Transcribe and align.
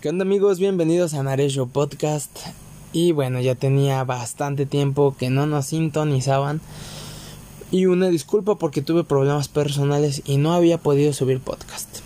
¿Qué 0.00 0.08
onda 0.08 0.22
amigos? 0.22 0.58
Bienvenidos 0.58 1.12
a 1.12 1.22
Naresho 1.22 1.66
Podcast. 1.66 2.30
Y 2.90 3.12
bueno, 3.12 3.38
ya 3.42 3.54
tenía 3.54 4.02
bastante 4.02 4.64
tiempo 4.64 5.14
que 5.18 5.28
no 5.28 5.44
nos 5.44 5.66
sintonizaban. 5.66 6.62
Y 7.70 7.84
una 7.84 8.08
disculpa 8.08 8.54
porque 8.54 8.80
tuve 8.80 9.04
problemas 9.04 9.48
personales 9.48 10.22
y 10.24 10.38
no 10.38 10.54
había 10.54 10.78
podido 10.78 11.12
subir 11.12 11.40
podcast. 11.40 11.98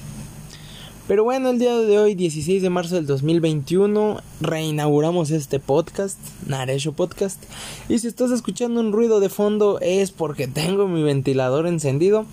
Pero 1.06 1.22
bueno, 1.22 1.50
el 1.50 1.58
día 1.58 1.76
de 1.76 1.98
hoy, 1.98 2.14
16 2.14 2.62
de 2.62 2.70
marzo 2.70 2.94
del 2.94 3.04
2021, 3.04 4.22
reinauguramos 4.40 5.30
este 5.32 5.60
podcast, 5.60 6.18
Naresho 6.46 6.92
Podcast. 6.92 7.42
Y 7.90 7.98
si 7.98 8.06
estás 8.06 8.30
escuchando 8.30 8.80
un 8.80 8.90
ruido 8.90 9.20
de 9.20 9.28
fondo 9.28 9.78
es 9.82 10.12
porque 10.12 10.46
tengo 10.48 10.88
mi 10.88 11.02
ventilador 11.02 11.66
encendido, 11.66 12.24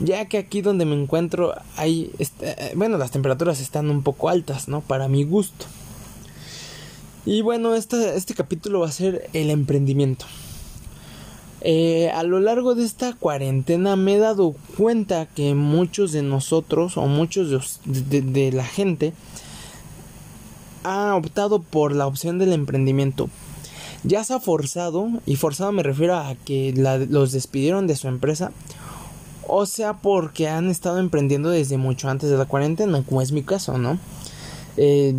ya 0.00 0.24
que 0.24 0.38
aquí 0.38 0.62
donde 0.62 0.86
me 0.86 0.98
encuentro 0.98 1.52
hay, 1.76 2.12
este, 2.18 2.72
bueno, 2.74 2.96
las 2.96 3.10
temperaturas 3.10 3.60
están 3.60 3.90
un 3.90 4.02
poco 4.02 4.30
altas, 4.30 4.68
¿no? 4.68 4.80
Para 4.80 5.06
mi 5.06 5.24
gusto. 5.24 5.66
Y 7.26 7.42
bueno, 7.42 7.74
este, 7.74 8.16
este 8.16 8.32
capítulo 8.32 8.80
va 8.80 8.88
a 8.88 8.92
ser 8.92 9.28
el 9.34 9.50
emprendimiento. 9.50 10.24
Eh, 11.66 12.10
a 12.10 12.22
lo 12.24 12.40
largo 12.40 12.74
de 12.74 12.84
esta 12.84 13.14
cuarentena 13.14 13.96
me 13.96 14.16
he 14.16 14.18
dado 14.18 14.54
cuenta 14.76 15.24
que 15.24 15.54
muchos 15.54 16.12
de 16.12 16.22
nosotros 16.22 16.98
o 16.98 17.06
muchos 17.06 17.80
de, 17.86 18.52
la 18.52 18.66
gente 18.66 19.14
ha 20.82 21.16
optado 21.16 21.60
por 21.62 21.96
la 21.96 22.06
opción 22.06 22.38
del 22.38 22.52
emprendimiento. 22.52 23.30
Ya 24.02 24.22
se 24.24 24.34
ha 24.34 24.40
forzado, 24.40 25.08
y 25.24 25.36
forzado 25.36 25.72
me 25.72 25.82
refiero 25.82 26.16
a 26.16 26.34
que 26.44 26.74
los 27.08 27.32
despidieron 27.32 27.86
de 27.86 27.96
su 27.96 28.08
empresa, 28.08 28.52
o 29.48 29.64
sea 29.64 29.94
porque 29.94 30.48
han 30.48 30.68
estado 30.68 30.98
emprendiendo 30.98 31.48
desde 31.48 31.78
mucho 31.78 32.10
antes 32.10 32.28
de 32.28 32.36
la 32.36 32.44
cuarentena, 32.44 33.02
como 33.02 33.22
es 33.22 33.32
mi 33.32 33.42
caso, 33.42 33.78
¿no? 33.78 33.98
Eh, 34.76 35.14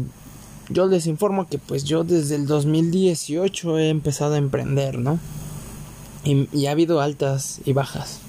yo 0.70 0.86
les 0.86 1.08
informo 1.08 1.48
que 1.48 1.58
pues 1.58 1.86
yo 1.86 2.03
desde 2.03 2.36
el 2.36 2.45
2018 2.45 3.80
he 3.80 3.89
empezado 3.89 4.36
a 4.36 4.38
emprender, 4.38 5.00
¿no? 5.00 5.17
Y, 6.26 6.66
ha 6.66 6.72
habido 6.72 7.00
altas 7.00 7.62
y 7.66 7.73
bajas. 7.73 8.20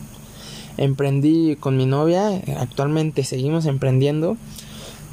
Emprendí 0.77 1.56
con 1.56 1.77
mi 1.77 1.86
novia, 1.86 2.42
actualmente 2.58 3.25
seguimos 3.25 3.66
emprendiendo, 3.66 4.36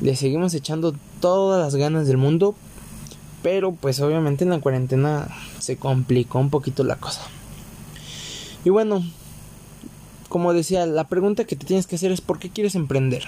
le 0.02 0.16
seguimos 0.16 0.54
echando 0.54 0.94
todas 1.22 1.64
las 1.64 1.76
ganas 1.76 2.06
del 2.06 2.18
mundo, 2.18 2.54
pero 3.42 3.72
pues 3.74 4.02
obviamente 4.02 4.44
en 4.44 4.50
la 4.50 4.60
cuarentena 4.60 5.30
se 5.60 5.78
complicó 5.78 6.40
un 6.40 6.50
poquito 6.50 6.84
la 6.84 6.98
cosa. 6.98 7.22
Y 8.66 8.70
bueno, 8.70 9.04
como 10.28 10.54
decía, 10.54 10.86
la 10.86 11.08
pregunta 11.08 11.46
que 11.46 11.56
te 11.56 11.66
tienes 11.66 11.88
que 11.88 11.96
hacer 11.96 12.12
es 12.12 12.20
¿por 12.20 12.40
qué 12.40 12.50
quieres 12.50 12.76
emprender? 12.76 13.24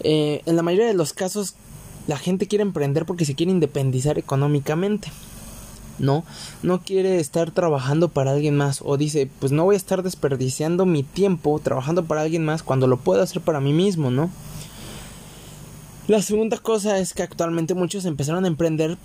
Eh, 0.00 0.42
en 0.46 0.56
la 0.56 0.62
mayoría 0.62 0.86
de 0.86 0.94
los 0.94 1.12
casos 1.12 1.54
la 2.06 2.16
gente 2.16 2.46
quiere 2.46 2.62
emprender 2.62 3.06
porque 3.06 3.24
se 3.24 3.34
quiere 3.34 3.52
independizar 3.52 4.18
económicamente. 4.18 5.08
¿No? 5.98 6.24
No 6.62 6.80
quiere 6.80 7.18
estar 7.18 7.50
trabajando 7.50 8.08
para 8.08 8.32
alguien 8.32 8.56
más 8.56 8.80
o 8.84 8.96
dice, 8.96 9.28
pues 9.40 9.52
no 9.52 9.64
voy 9.64 9.74
a 9.74 9.78
estar 9.78 10.02
desperdiciando 10.02 10.86
mi 10.86 11.02
tiempo 11.02 11.58
trabajando 11.62 12.04
para 12.04 12.22
alguien 12.22 12.44
más 12.44 12.62
cuando 12.62 12.86
lo 12.86 12.98
puedo 12.98 13.22
hacer 13.22 13.42
para 13.42 13.60
mí 13.60 13.72
mismo, 13.72 14.10
¿no? 14.10 14.30
La 16.08 16.22
segunda 16.22 16.58
cosa 16.58 16.98
es 16.98 17.14
que 17.14 17.22
actualmente 17.22 17.74
muchos 17.74 18.04
empezaron 18.04 18.44
a 18.44 18.48
emprender 18.48 18.96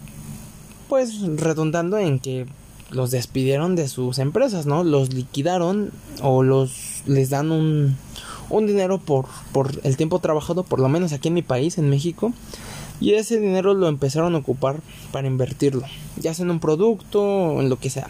pues 0.88 1.22
redundando 1.38 1.98
en 1.98 2.20
que 2.20 2.46
los 2.92 3.12
despidieron 3.12 3.76
de 3.76 3.88
sus 3.88 4.20
empresas, 4.20 4.66
¿no? 4.66 4.84
Los 4.84 5.14
liquidaron 5.14 5.92
o 6.22 6.44
los 6.44 7.04
les 7.08 7.30
dan 7.30 7.52
un, 7.52 7.96
un 8.50 8.68
dinero 8.68 9.00
por, 9.00 9.26
por 9.54 9.72
el 9.84 9.98
tiempo 9.98 10.20
trabajado, 10.20 10.64
por 10.64 10.80
lo 10.80 10.90
menos 10.90 11.14
aquí 11.14 11.30
en 11.30 11.34
mi 11.34 11.42
país, 11.42 11.78
en 11.78 11.90
México 11.90 12.34
y 13.02 13.16
ese 13.16 13.40
dinero 13.40 13.74
lo 13.74 13.90
empezaron 13.90 14.36
a 14.36 14.38
ocupar 14.38 14.80
para 15.12 15.28
invertirlo, 15.28 15.84
ya 16.18 16.34
sea 16.34 16.46
en 16.46 16.52
un 16.52 16.60
producto 16.60 17.22
o 17.22 17.60
en 17.60 17.68
lo 17.68 17.80
que 17.80 17.90
sea. 17.90 18.08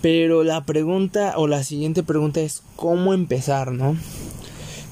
Pero 0.00 0.44
la 0.44 0.64
pregunta 0.64 1.34
o 1.36 1.46
la 1.46 1.62
siguiente 1.62 2.02
pregunta 2.02 2.40
es 2.40 2.62
cómo 2.76 3.12
empezar, 3.12 3.72
¿no? 3.72 3.96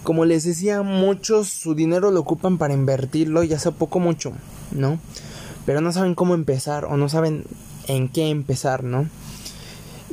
Como 0.03 0.25
les 0.25 0.45
decía, 0.45 0.83
muchos 0.83 1.49
su 1.49 1.75
dinero 1.75 2.11
lo 2.11 2.21
ocupan 2.21 2.59
para 2.59 2.75
invertirlo, 2.75 3.43
ya 3.45 3.59
sea 3.59 3.73
poco 3.73 4.01
mucho, 4.01 4.33
¿no? 4.73 4.99
Pero 5.65 5.81
no 5.81 5.93
saben 5.93 6.15
cómo 6.15 6.35
empezar 6.35 6.85
o 6.85 6.97
no 6.97 7.09
saben 7.09 7.45
en 7.87 8.09
qué 8.09 8.29
empezar, 8.29 8.85
¿no? 8.85 9.09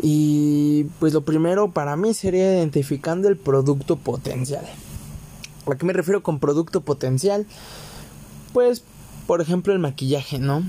Y 0.01 0.85
pues 0.99 1.13
lo 1.13 1.22
primero 1.22 1.72
para 1.72 1.95
mí 1.95 2.13
sería 2.13 2.57
identificando 2.57 3.27
el 3.27 3.37
producto 3.37 3.95
potencial. 3.95 4.66
¿A 5.66 5.75
qué 5.75 5.85
me 5.85 5.93
refiero 5.93 6.22
con 6.22 6.39
producto 6.39 6.81
potencial? 6.81 7.47
Pues, 8.55 8.83
por 9.27 9.41
ejemplo, 9.41 9.73
el 9.73 9.79
maquillaje, 9.79 10.39
¿no? 10.39 10.63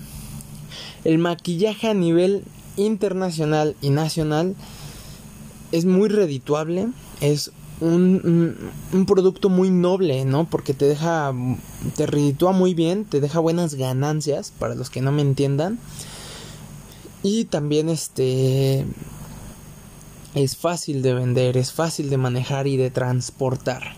El 1.04 1.18
maquillaje 1.18 1.86
a 1.86 1.94
nivel 1.94 2.42
internacional 2.76 3.76
y 3.80 3.90
nacional 3.90 4.56
es 5.70 5.84
muy 5.84 6.08
redituable, 6.08 6.88
es 7.20 7.52
un, 7.80 8.72
un, 8.92 9.06
producto 9.06 9.50
muy 9.50 9.70
noble, 9.70 10.24
¿no? 10.24 10.50
Porque 10.50 10.74
te 10.74 10.84
deja, 10.86 11.32
te 11.94 12.06
reditúa 12.06 12.50
muy 12.50 12.74
bien, 12.74 13.04
te 13.04 13.20
deja 13.20 13.38
buenas 13.38 13.74
ganancias, 13.74 14.52
para 14.58 14.74
los 14.74 14.90
que 14.90 15.00
no 15.00 15.12
me 15.12 15.22
entiendan. 15.22 15.78
Y 17.22 17.44
también 17.44 17.88
este 17.88 18.84
es 20.34 20.56
fácil 20.56 21.02
de 21.02 21.14
vender, 21.14 21.56
es 21.56 21.70
fácil 21.70 22.10
de 22.10 22.16
manejar 22.16 22.66
y 22.66 22.76
de 22.76 22.90
transportar. 22.90 23.95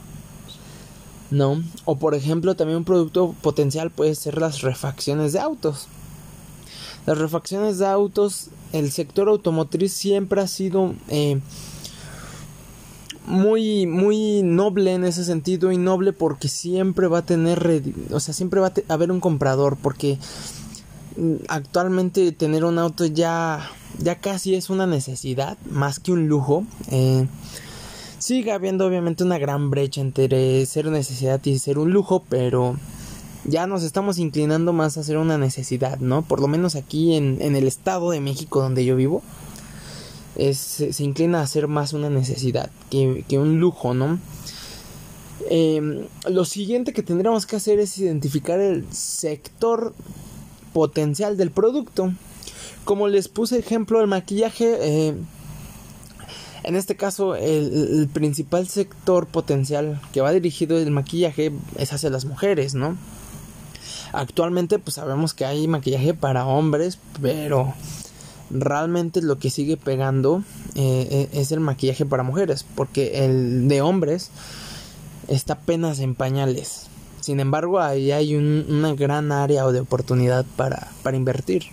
¿No? 1.30 1.62
O 1.84 1.98
por 1.98 2.14
ejemplo, 2.14 2.56
también 2.56 2.78
un 2.78 2.84
producto 2.84 3.34
potencial 3.42 3.90
puede 3.90 4.14
ser 4.14 4.38
las 4.38 4.62
refacciones 4.62 5.32
de 5.32 5.40
autos. 5.40 5.88
Las 7.06 7.18
refacciones 7.18 7.78
de 7.78 7.86
autos, 7.86 8.48
el 8.72 8.90
sector 8.90 9.28
automotriz 9.28 9.92
siempre 9.92 10.40
ha 10.40 10.46
sido 10.46 10.94
eh, 11.08 11.40
muy, 13.26 13.86
muy 13.86 14.42
noble 14.42 14.94
en 14.94 15.04
ese 15.04 15.24
sentido 15.24 15.70
y 15.70 15.76
noble 15.76 16.12
porque 16.12 16.48
siempre 16.48 17.06
va 17.08 17.18
a 17.18 17.26
tener, 17.26 17.82
o 18.10 18.20
sea, 18.20 18.34
siempre 18.34 18.60
va 18.60 18.68
a 18.68 18.92
haber 18.92 19.10
un 19.10 19.20
comprador 19.20 19.76
porque 19.80 20.18
mm, 21.16 21.44
actualmente 21.48 22.32
tener 22.32 22.64
un 22.64 22.78
auto 22.78 23.06
ya, 23.06 23.70
ya 23.98 24.20
casi 24.20 24.54
es 24.54 24.70
una 24.70 24.86
necesidad 24.86 25.58
más 25.70 26.00
que 26.00 26.12
un 26.12 26.28
lujo. 26.28 26.64
Eh, 26.90 27.26
Sigue 28.18 28.50
habiendo 28.50 28.84
obviamente 28.84 29.22
una 29.22 29.38
gran 29.38 29.70
brecha 29.70 30.00
entre 30.00 30.66
ser 30.66 30.88
una 30.88 30.96
necesidad 30.98 31.40
y 31.44 31.58
ser 31.60 31.78
un 31.78 31.92
lujo, 31.92 32.24
pero 32.28 32.76
ya 33.44 33.68
nos 33.68 33.84
estamos 33.84 34.18
inclinando 34.18 34.72
más 34.72 34.98
a 34.98 35.04
ser 35.04 35.18
una 35.18 35.38
necesidad, 35.38 36.00
¿no? 36.00 36.22
Por 36.22 36.40
lo 36.40 36.48
menos 36.48 36.74
aquí 36.74 37.14
en, 37.14 37.40
el 37.40 37.68
estado 37.68 38.10
de 38.10 38.20
México 38.20 38.60
donde 38.60 38.84
yo 38.84 38.96
vivo, 38.96 39.22
se 40.36 41.04
inclina 41.04 41.42
a 41.42 41.46
ser 41.46 41.68
más 41.68 41.92
una 41.92 42.10
necesidad 42.10 42.70
que, 42.90 43.38
un 43.38 43.60
lujo, 43.60 43.94
¿no? 43.94 44.18
Em, 45.48 46.04
lo 46.28 46.44
siguiente 46.44 46.92
que 46.92 47.04
tendremos 47.04 47.46
que 47.46 47.54
hacer 47.54 47.78
es 47.78 47.96
identificar 47.98 48.58
el 48.58 48.84
sector 48.92 49.94
potencial 50.72 51.36
del 51.36 51.52
producto. 51.52 52.12
Como 52.84 53.06
les 53.06 53.28
puse 53.28 53.60
ejemplo, 53.60 54.00
el 54.00 54.08
maquillaje... 54.08 54.76
Eh, 54.80 55.14
en 56.68 56.76
este 56.76 56.96
caso, 56.96 57.34
el, 57.34 58.10
principal 58.12 58.68
sector 58.68 59.26
potencial 59.26 60.02
que 60.12 60.20
va 60.20 60.32
dirigido 60.32 60.76
el 60.76 60.90
maquillaje 60.90 61.50
es 61.78 61.94
hacia 61.94 62.10
las 62.10 62.26
mujeres, 62.26 62.74
¿no? 62.74 62.98
Actualmente, 64.12 64.78
pues 64.78 64.96
sabemos 64.96 65.32
que 65.32 65.46
hay 65.46 65.66
maquillaje 65.66 66.12
para 66.12 66.44
hombres, 66.44 66.98
pero 67.22 67.72
realmente 68.50 69.22
lo 69.22 69.38
que 69.38 69.48
sigue 69.48 69.78
pegando 69.78 70.42
eh, 70.74 71.30
e, 71.32 71.40
es 71.40 71.52
el 71.52 71.60
maquillaje 71.60 72.04
para 72.04 72.22
mujeres, 72.22 72.66
porque 72.74 73.24
el 73.24 73.66
de 73.66 73.80
hombres 73.80 74.30
está 75.26 75.54
apenas 75.54 76.00
en 76.00 76.14
pañales. 76.14 76.88
Sin 77.22 77.40
embargo, 77.40 77.80
ahí 77.80 78.12
hay 78.12 78.34
una 78.34 78.92
gran 78.92 79.32
área 79.32 79.66
de 79.68 79.80
oportunidad 79.80 80.44
para 80.54 81.16
invertir 81.16 81.64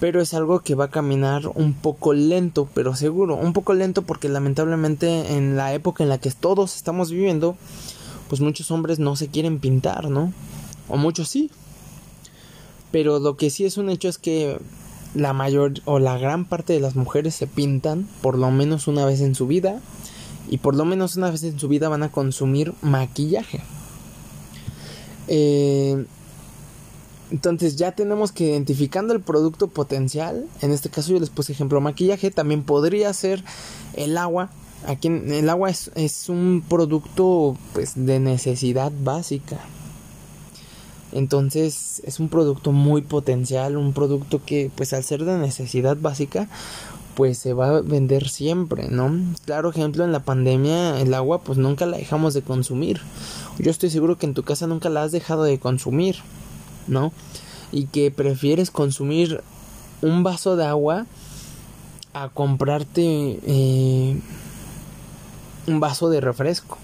pero 0.00 0.22
es 0.22 0.32
algo 0.32 0.60
que 0.60 0.74
va 0.74 0.86
a 0.86 0.90
caminar 0.90 1.46
un 1.54 1.74
poco 1.74 2.14
lento, 2.14 2.66
pero 2.74 2.96
seguro, 2.96 3.36
un 3.36 3.52
poco 3.52 3.74
lento 3.74 4.02
porque 4.02 4.30
lamentablemente 4.30 5.36
en 5.36 5.56
la 5.56 5.74
época 5.74 6.02
en 6.02 6.08
la 6.08 6.18
que 6.18 6.30
todos 6.30 6.74
estamos 6.74 7.10
viviendo, 7.10 7.54
pues 8.28 8.40
muchos 8.40 8.70
hombres 8.70 8.98
no 8.98 9.14
se 9.14 9.28
quieren 9.28 9.58
pintar, 9.58 10.08
¿no? 10.08 10.32
O 10.88 10.96
muchos 10.96 11.28
sí. 11.28 11.50
Pero 12.90 13.20
lo 13.20 13.36
que 13.36 13.50
sí 13.50 13.66
es 13.66 13.76
un 13.76 13.90
hecho 13.90 14.08
es 14.08 14.16
que 14.16 14.58
la 15.14 15.34
mayor 15.34 15.74
o 15.84 15.98
la 15.98 16.16
gran 16.16 16.46
parte 16.46 16.72
de 16.72 16.80
las 16.80 16.96
mujeres 16.96 17.34
se 17.34 17.46
pintan 17.46 18.08
por 18.22 18.38
lo 18.38 18.50
menos 18.50 18.88
una 18.88 19.04
vez 19.04 19.20
en 19.20 19.34
su 19.34 19.46
vida 19.46 19.80
y 20.48 20.58
por 20.58 20.76
lo 20.76 20.84
menos 20.84 21.16
una 21.16 21.30
vez 21.30 21.42
en 21.42 21.58
su 21.60 21.68
vida 21.68 21.90
van 21.90 22.02
a 22.02 22.10
consumir 22.10 22.72
maquillaje. 22.80 23.60
Eh, 25.28 26.06
entonces 27.30 27.76
ya 27.76 27.92
tenemos 27.92 28.32
que 28.32 28.50
identificando 28.50 29.12
el 29.12 29.20
producto 29.20 29.68
potencial, 29.68 30.46
en 30.60 30.72
este 30.72 30.90
caso 30.90 31.12
yo 31.12 31.20
les 31.20 31.30
puse 31.30 31.52
ejemplo 31.52 31.80
maquillaje, 31.80 32.30
también 32.30 32.62
podría 32.62 33.12
ser 33.12 33.44
el 33.94 34.18
agua. 34.18 34.50
Aquí 34.86 35.08
el 35.08 35.48
agua 35.48 35.70
es, 35.70 35.90
es 35.94 36.28
un 36.28 36.64
producto 36.66 37.56
pues 37.74 37.92
de 37.94 38.18
necesidad 38.18 38.90
básica, 39.02 39.60
Entonces 41.12 42.00
es 42.04 42.18
un 42.18 42.28
producto 42.28 42.72
muy 42.72 43.02
potencial, 43.02 43.76
un 43.76 43.92
producto 43.92 44.40
que 44.44 44.70
pues 44.74 44.92
al 44.92 45.04
ser 45.04 45.24
de 45.24 45.38
necesidad 45.38 45.96
básica 46.00 46.48
pues 47.14 47.36
se 47.38 47.52
va 47.52 47.76
a 47.76 47.80
vender 47.82 48.28
siempre, 48.28 48.88
¿no? 48.88 49.12
Claro 49.44 49.70
ejemplo 49.70 50.04
en 50.04 50.12
la 50.12 50.24
pandemia 50.24 51.00
el 51.00 51.12
agua 51.12 51.42
pues 51.42 51.58
nunca 51.58 51.84
la 51.84 51.98
dejamos 51.98 52.32
de 52.34 52.42
consumir. 52.42 53.00
Yo 53.58 53.70
estoy 53.70 53.90
seguro 53.90 54.16
que 54.16 54.26
en 54.26 54.34
tu 54.34 54.42
casa 54.42 54.66
nunca 54.66 54.88
la 54.88 55.02
has 55.02 55.12
dejado 55.12 55.42
de 55.42 55.58
consumir, 55.58 56.16
¿no? 56.86 57.12
Y 57.72 57.86
que 57.86 58.10
prefieres 58.10 58.70
consumir 58.70 59.42
un 60.02 60.22
vaso 60.22 60.56
de 60.56 60.66
agua 60.66 61.06
a 62.12 62.28
comprarte 62.28 63.38
eh, 63.46 64.20
un 65.66 65.80
vaso 65.80 66.10
de 66.10 66.20
refresco. 66.20 66.78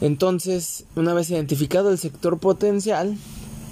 Entonces, 0.00 0.84
una 0.96 1.12
vez 1.14 1.30
identificado 1.30 1.90
el 1.90 1.98
sector 1.98 2.38
potencial, 2.38 3.16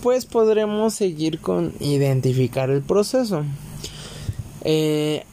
pues 0.02 0.26
podremos 0.26 0.94
seguir 0.94 1.40
con 1.40 1.72
identificar 1.80 2.70
el 2.70 2.82
proceso. 2.82 3.44
Eh, 4.62 5.24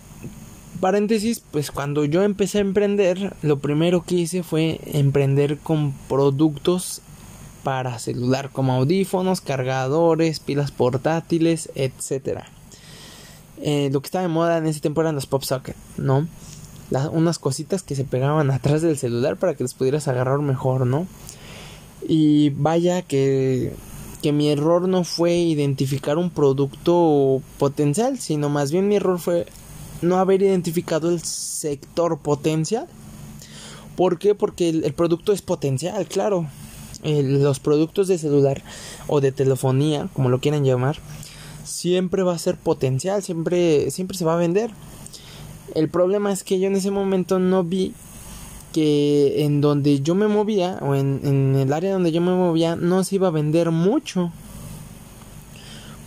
paréntesis, 0.79 1.41
pues 1.51 1.71
cuando 1.71 2.05
yo 2.05 2.23
empecé 2.23 2.59
a 2.59 2.61
emprender, 2.61 3.33
lo 3.41 3.59
primero 3.59 4.03
que 4.03 4.15
hice 4.15 4.43
fue 4.43 4.79
emprender 4.85 5.57
con 5.57 5.93
productos 6.07 7.01
para 7.65 7.97
celular, 7.97 8.51
como 8.51 8.73
audífonos, 8.73 9.41
cargadores, 9.41 10.39
pilas 10.39 10.69
portátiles, 10.69 11.71
etc. 11.73 12.43
Eh, 13.59 13.89
lo 13.91 14.01
que 14.01 14.05
estaba 14.05 14.21
de 14.21 14.27
moda 14.27 14.59
en 14.59 14.67
ese 14.67 14.81
tiempo 14.81 15.01
eran 15.01 15.15
los 15.15 15.25
pop 15.25 15.41
socket, 15.41 15.75
¿no? 15.97 16.27
unas 17.11 17.39
cositas 17.39 17.81
que 17.81 17.95
se 17.95 18.03
pegaban 18.03 18.51
atrás 18.51 18.83
del 18.83 18.95
celular 18.95 19.37
para 19.37 19.55
que 19.55 19.63
les 19.63 19.73
pudieras 19.73 20.07
agarrar 20.07 20.37
mejor, 20.37 20.85
¿no? 20.85 21.07
Y 22.07 22.51
vaya 22.51 23.01
que, 23.01 23.73
que 24.21 24.31
mi 24.31 24.49
error 24.49 24.87
no 24.87 25.03
fue 25.03 25.33
identificar 25.33 26.19
un 26.19 26.29
producto 26.29 27.41
potencial, 27.57 28.19
sino 28.19 28.49
más 28.49 28.71
bien 28.71 28.87
mi 28.87 28.97
error 28.97 29.17
fue 29.17 29.47
no 30.03 30.17
haber 30.17 30.43
identificado 30.43 31.09
el 31.09 31.21
sector 31.23 32.19
potencial. 32.19 32.87
¿Por 33.95 34.19
qué? 34.19 34.35
Porque 34.35 34.69
el, 34.69 34.93
producto 34.93 35.33
es 35.33 35.41
potencial, 35.41 36.05
claro. 36.05 36.47
Los 37.03 37.59
productos 37.59 38.07
de 38.07 38.17
celular 38.17 38.63
o 39.07 39.21
de 39.21 39.31
telefonía, 39.31 40.09
como 40.13 40.29
lo 40.29 40.39
quieran 40.39 40.63
llamar, 40.63 40.97
siempre 41.63 42.23
va 42.23 42.33
a 42.33 42.39
ser 42.39 42.57
potencial, 42.57 43.23
siempre, 43.23 43.91
siempre 43.91 44.17
se 44.17 44.25
va 44.25 44.33
a 44.33 44.37
vender. 44.37 44.71
El 45.73 45.89
problema 45.89 46.31
es 46.31 46.43
que 46.43 46.59
yo 46.59 46.67
en 46.67 46.75
ese 46.75 46.91
momento 46.91 47.39
no 47.39 47.63
vi 47.63 47.93
que 48.75 49.45
en 49.45 49.61
donde 49.61 50.01
yo 50.01 50.15
me 50.15 50.27
movía 50.27 50.79
o 50.81 50.95
en, 50.95 51.55
el 51.55 51.71
área 51.71 51.93
donde 51.93 52.11
yo 52.11 52.19
me 52.19 52.33
movía 52.33 52.75
no 52.75 53.03
se 53.03 53.15
iba 53.15 53.29
a 53.29 53.31
vender 53.31 53.71
mucho. 53.71 54.31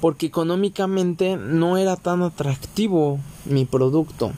Porque 0.01 0.27
económicamente 0.27 1.37
no 1.37 1.77
era 1.77 1.97
tan 1.97 2.23
atractivo 2.23 3.19
mi 3.47 3.65
producto. 3.65 4.33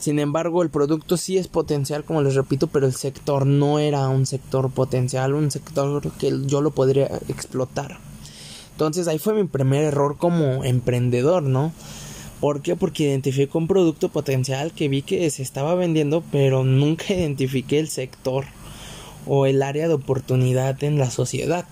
Sin 0.00 0.20
embargo, 0.20 0.62
el 0.62 0.70
producto 0.70 1.16
sí 1.16 1.38
es 1.38 1.48
potencial, 1.48 2.04
como 2.04 2.22
les 2.22 2.34
repito, 2.34 2.68
pero 2.68 2.86
el 2.86 2.94
sector 2.94 3.46
no 3.46 3.78
era 3.78 4.08
un 4.08 4.26
sector 4.26 4.70
potencial, 4.70 5.34
un 5.34 5.50
sector 5.50 6.12
que 6.12 6.32
yo 6.46 6.60
lo 6.60 6.70
podría 6.70 7.06
explotar. 7.28 7.98
Entonces 8.72 9.08
ahí 9.08 9.18
fue 9.18 9.34
mi 9.34 9.44
primer 9.44 9.82
error 9.82 10.16
como 10.16 10.62
emprendedor, 10.62 11.42
¿no? 11.42 11.72
¿Por 12.40 12.62
qué? 12.62 12.76
Porque 12.76 13.04
identifiqué 13.04 13.58
un 13.58 13.66
producto 13.66 14.10
potencial 14.10 14.72
que 14.72 14.88
vi 14.88 15.02
que 15.02 15.28
se 15.30 15.42
estaba 15.42 15.74
vendiendo, 15.74 16.22
pero 16.30 16.62
nunca 16.62 17.06
identifiqué 17.14 17.80
el 17.80 17.88
sector 17.88 18.44
o 19.26 19.46
el 19.46 19.62
área 19.62 19.88
de 19.88 19.94
oportunidad 19.94 20.82
en 20.84 20.98
la 20.98 21.10
sociedad. 21.10 21.66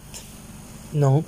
¿No? 0.93 1.25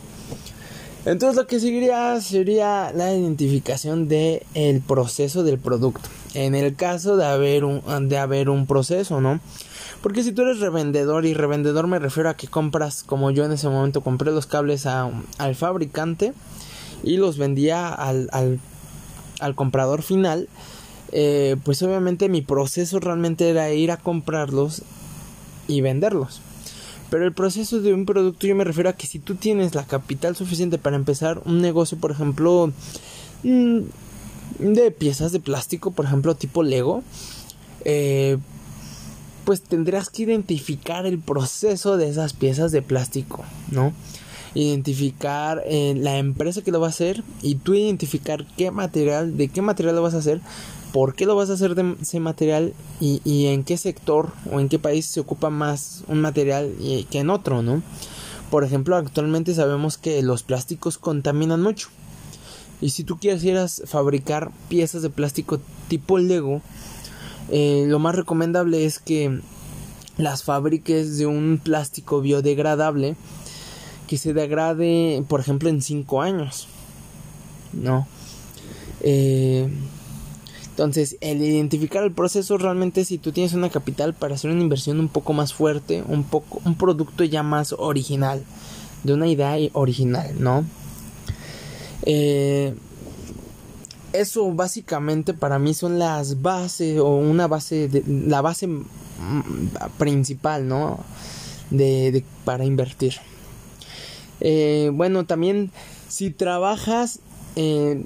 Entonces 1.05 1.37
lo 1.37 1.47
que 1.47 1.61
seguiría 1.61 2.21
sería 2.21 2.93
la 2.93 3.15
identificación 3.15 4.09
del 4.09 4.43
el 4.55 4.81
proceso 4.81 5.45
del 5.45 5.59
producto. 5.59 6.09
En 6.35 6.55
el 6.55 6.77
caso 6.77 7.17
de 7.17 7.25
haber 7.25 7.65
un, 7.65 8.09
de 8.09 8.19
haber 8.19 8.51
un 8.51 8.67
proceso, 8.67 9.21
¿no? 9.21 9.41
Porque 10.03 10.23
si 10.23 10.33
tú 10.33 10.43
eres 10.43 10.61
revendedor 10.61 11.27
y 11.27 11.35
revendedor 11.35 11.87
me 11.87 11.99
refiero 11.99 12.29
a 12.29 12.35
que 12.35 12.47
compras 12.47 13.03
como 13.03 13.31
yo 13.31 13.45
en 13.45 13.53
ese 13.53 13.69
momento 13.69 14.03
compré 14.03 14.31
los 14.31 14.47
cables 14.47 14.87
al 14.87 15.55
fabricante 15.57 16.35
y 17.03 17.17
los 17.17 17.39
vendía 17.39 17.89
al, 17.89 18.29
al 18.33 18.61
al 19.41 19.55
comprador 19.55 20.03
final, 20.03 20.49
eh, 21.13 21.57
pues 21.65 21.83
obviamente 21.83 22.29
mi 22.29 22.43
proceso 22.43 23.01
realmente 23.01 23.49
era 23.49 23.73
ir 23.73 23.91
a 23.91 23.97
comprarlos 23.97 24.83
y 25.67 25.81
venderlos. 25.81 26.41
Pero 27.11 27.25
el 27.25 27.33
proceso 27.33 27.81
de 27.81 27.95
un 27.95 28.05
producto 28.05 28.47
yo 28.47 28.55
me 28.55 28.65
refiero 28.65 28.91
a 28.91 28.93
que 28.93 29.07
si 29.07 29.19
tú 29.19 29.35
tienes 29.35 29.75
la 29.75 29.85
capital 29.85 30.37
suficiente 30.37 30.77
para 30.77 30.97
empezar 30.97 31.41
un 31.47 31.63
negocio, 31.63 31.97
por 31.99 32.11
ejemplo, 32.11 32.71
mm, 33.43 33.79
de 34.59 34.91
piezas 34.91 35.33
de 35.33 35.41
plástico, 35.41 35.91
por 35.91 36.05
ejemplo, 36.05 36.35
tipo 36.35 36.63
Lego, 36.63 37.03
eh, 37.85 38.39
pues 39.45 39.63
tendrás 39.63 40.11
que 40.11 40.23
identificar 40.23 41.07
el 41.07 41.19
proceso 41.19 41.97
de 41.97 42.09
esas 42.09 42.33
piezas 42.33 42.73
de 42.73 42.83
plástico, 42.83 43.45
¿no? 43.71 43.93
identificar 44.55 45.63
eh, 45.67 45.95
la 45.97 46.19
empresa 46.19 46.63
que 46.63 46.73
lo 46.73 46.81
va 46.81 46.87
a 46.87 46.91
hacer 46.91 47.23
y 47.43 47.57
tú 47.57 47.75
identificar 47.75 48.47
qué 48.57 48.71
material, 48.71 49.37
de 49.37 49.49
qué 49.49 49.63
material 49.63 49.97
lo 49.97 50.03
vas 50.03 50.15
a 50.15 50.19
hacer, 50.19 50.41
por 50.93 51.15
qué 51.15 51.27
lo 51.27 51.37
vas 51.37 51.51
a 51.51 51.55
hacer 51.55 51.75
de 51.75 51.97
ese 52.01 52.19
material 52.21 52.73
y, 53.01 53.47
en 53.47 53.63
qué 53.63 53.77
sector 53.77 54.33
o 54.51 54.59
en 54.61 54.69
qué 54.69 54.79
país 54.79 55.07
se 55.07 55.21
ocupa 55.21 55.51
más 55.51 56.03
un 56.09 56.21
material 56.21 56.73
que 57.11 57.19
en 57.19 57.31
otro, 57.31 57.63
¿no? 57.63 57.83
Por 58.51 58.65
ejemplo, 58.65 58.97
actualmente 58.97 59.55
sabemos 59.55 59.99
que 59.99 60.23
los 60.23 60.43
plásticos 60.43 60.97
contaminan 60.97 61.61
mucho. 61.63 61.89
Y 62.81 62.91
si 62.91 63.05
tú 63.05 63.19
quisieras 63.19 63.83
fabricar 63.87 64.53
piezas 64.69 65.03
de 65.03 65.11
plástico 65.11 65.61
tipo 65.89 66.19
Lego, 66.19 66.63
eh, 67.51 67.85
lo 67.89 67.99
más 67.99 68.15
recomendable 68.15 68.85
es 68.85 68.99
que 68.99 69.41
las 70.17 70.45
fabriques 70.45 71.19
de 71.19 71.27
un 71.27 71.61
plástico 71.63 72.21
biodegradable 72.21 73.17
que 74.07 74.19
se 74.19 74.33
degrade, 74.33 75.25
por 75.29 75.41
ejemplo, 75.41 75.69
en 75.69 75.83
5 75.83 76.23
años. 76.23 76.69
¿No? 77.73 78.07
Eh, 79.01 79.69
entonces, 80.71 81.17
el 81.21 81.43
identificar 81.43 82.05
el 82.05 82.13
proceso 82.13 82.57
realmente 82.57 83.05
si 83.05 83.19
tú 83.19 83.33
tienes 83.33 83.53
una 83.53 83.69
capital 83.69 84.15
para 84.15 84.37
hacer 84.37 84.51
una 84.51 84.63
inversión 84.63 85.01
un 85.01 85.09
poco 85.09 85.33
más 85.33 85.53
fuerte, 85.53 86.05
un 86.07 86.23
poco 86.23 86.61
un 86.65 86.77
producto 86.77 87.25
ya 87.25 87.43
más 87.43 87.75
original, 87.77 88.45
de 89.03 89.13
una 89.13 89.27
idea 89.27 89.57
original, 89.73 90.35
¿no? 90.39 90.65
Eh, 92.11 92.75
eso 94.15 94.51
básicamente 94.53 95.35
para 95.35 95.59
mí 95.59 95.75
son 95.75 95.99
las 95.99 96.41
bases 96.41 96.99
o 96.99 97.17
una 97.17 97.47
base 97.47 97.89
de, 97.89 98.03
la 98.07 98.41
base 98.41 98.67
principal, 99.99 100.67
¿no? 100.67 101.01
de 101.71 102.25
para 102.47 102.65
invertir. 102.65 103.17
Eh, 104.41 104.91
bueno, 104.95 105.27
también 105.27 105.71
si 106.09 106.31
trabajas, 106.31 107.21
eh, 107.57 108.03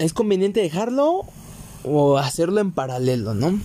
es 0.00 0.12
conveniente 0.12 0.60
dejarlo 0.60 1.22
o 1.84 2.18
hacerlo 2.18 2.60
en 2.60 2.72
paralelo, 2.72 3.34
¿no? 3.34 3.60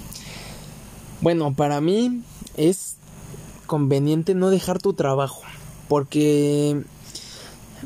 Bueno, 1.22 1.56
para 1.56 1.82
mí 1.82 2.22
es 2.58 2.98
conveniente 3.66 4.36
no 4.36 4.52
dejar 4.52 4.80
tu 4.80 4.94
trabajo, 4.94 5.42
porque 5.88 6.84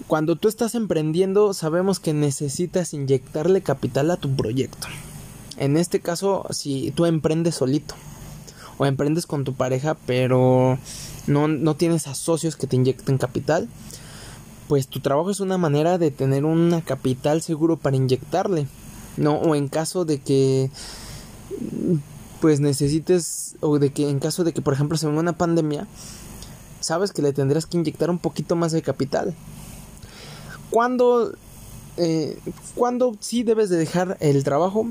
cuando 0.07 0.35
tú 0.35 0.47
estás 0.47 0.75
emprendiendo 0.75 1.53
sabemos 1.53 1.99
que 1.99 2.13
necesitas 2.13 2.93
inyectarle 2.93 3.61
capital 3.61 4.11
a 4.11 4.17
tu 4.17 4.35
proyecto. 4.35 4.87
En 5.57 5.77
este 5.77 5.99
caso, 5.99 6.45
si 6.51 6.91
tú 6.91 7.05
emprendes 7.05 7.55
solito 7.55 7.95
o 8.77 8.85
emprendes 8.85 9.25
con 9.25 9.43
tu 9.43 9.53
pareja, 9.53 9.97
pero 10.05 10.77
no, 11.25 11.47
no 11.47 11.75
tienes 11.75 12.07
a 12.07 12.15
socios 12.15 12.55
que 12.55 12.67
te 12.67 12.75
inyecten 12.75 13.17
capital, 13.17 13.67
pues 14.67 14.87
tu 14.87 14.99
trabajo 14.99 15.31
es 15.31 15.39
una 15.39 15.57
manera 15.57 15.97
de 15.97 16.11
tener 16.11 16.45
una 16.45 16.81
capital 16.81 17.41
seguro 17.41 17.77
para 17.77 17.95
inyectarle, 17.95 18.67
¿no? 19.15 19.35
O 19.35 19.55
en 19.55 19.67
caso 19.67 20.05
de 20.05 20.19
que 20.19 20.69
pues 22.39 22.59
necesites 22.59 23.55
o 23.61 23.79
de 23.79 23.91
que 23.91 24.09
en 24.09 24.19
caso 24.19 24.43
de 24.43 24.53
que 24.53 24.61
por 24.61 24.73
ejemplo 24.73 24.97
se 24.97 25.07
venga 25.07 25.21
una 25.21 25.37
pandemia, 25.37 25.87
sabes 26.81 27.11
que 27.11 27.21
le 27.21 27.33
tendrás 27.33 27.65
que 27.65 27.77
inyectar 27.77 28.09
un 28.09 28.19
poquito 28.19 28.55
más 28.55 28.71
de 28.71 28.81
capital. 28.81 29.33
Cuando 30.69 31.33
eh, 31.97 32.37
sí 33.19 33.43
debes 33.43 33.69
de 33.69 33.77
dejar 33.77 34.17
el 34.19 34.43
trabajo 34.43 34.87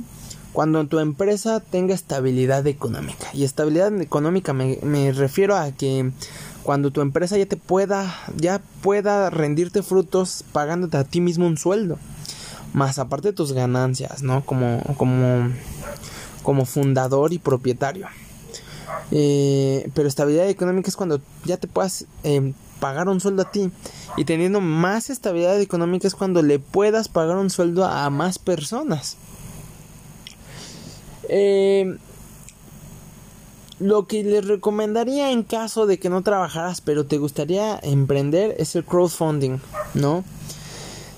cuando 0.53 0.87
tu 0.87 0.99
empresa 1.01 1.61
tenga 1.61 1.95
estabilidad 1.95 2.67
económica 2.67 3.27
y 3.35 3.45
estabilidad 3.45 4.01
económica 4.01 4.55
me, 4.55 4.79
me 4.83 5.13
refiero 5.13 5.55
a 5.55 5.71
que 5.71 6.11
cuando 6.67 6.91
tu 6.91 7.01
empresa 7.01 7.39
ya 7.39 7.47
te 7.47 7.57
pueda, 7.57 8.13
ya 8.37 8.61
pueda 8.83 9.31
rendirte 9.31 9.85
frutos 9.85 10.45
pagándote 10.53 10.97
a 10.97 11.05
ti 11.05 11.21
mismo 11.21 11.47
un 11.47 11.57
sueldo, 11.57 11.97
más 12.75 12.99
aparte 12.99 13.29
de 13.29 13.35
tus 13.35 13.53
ganancias, 13.53 14.25
¿no? 14.25 14.45
Como, 14.45 14.83
como, 14.97 15.53
como 16.43 16.65
fundador 16.65 17.33
y 17.33 17.39
propietario. 17.39 18.09
Eh, 19.13 19.89
pero 19.95 20.09
estabilidad 20.09 20.49
económica 20.49 20.89
es 20.89 20.97
cuando 20.97 21.21
ya 21.45 21.57
te 21.57 21.69
puedas 21.69 22.07
em, 22.25 22.53
pagar 22.81 23.09
un 23.09 23.21
sueldo 23.21 23.43
a 23.43 23.51
ti. 23.51 23.71
Y 24.17 24.25
teniendo 24.25 24.61
más 24.61 25.11
estabilidad 25.11 25.61
económica 25.61 26.09
es 26.09 26.15
cuando 26.15 26.43
le 26.43 26.59
puedas 26.59 27.09
pagar 27.09 27.37
un 27.37 27.51
sueldo 27.51 27.85
a 27.85 28.09
más 28.11 28.39
personas. 28.39 29.17
Eh, 31.29 31.97
lo 33.79 34.07
que 34.07 34.23
les 34.23 34.47
recomendaría 34.47 35.33
en 35.33 35.43
caso 35.43 35.87
de 35.87 35.99
que 35.99 36.09
no 36.09 36.23
trabajaras 36.23 36.81
pero 36.81 37.05
te 37.05 37.19
gustaría 37.19 37.79
emprender 37.83 38.55
es 38.59 38.75
el 38.75 38.85
crowdfunding, 38.85 39.59
¿no? 39.95 40.25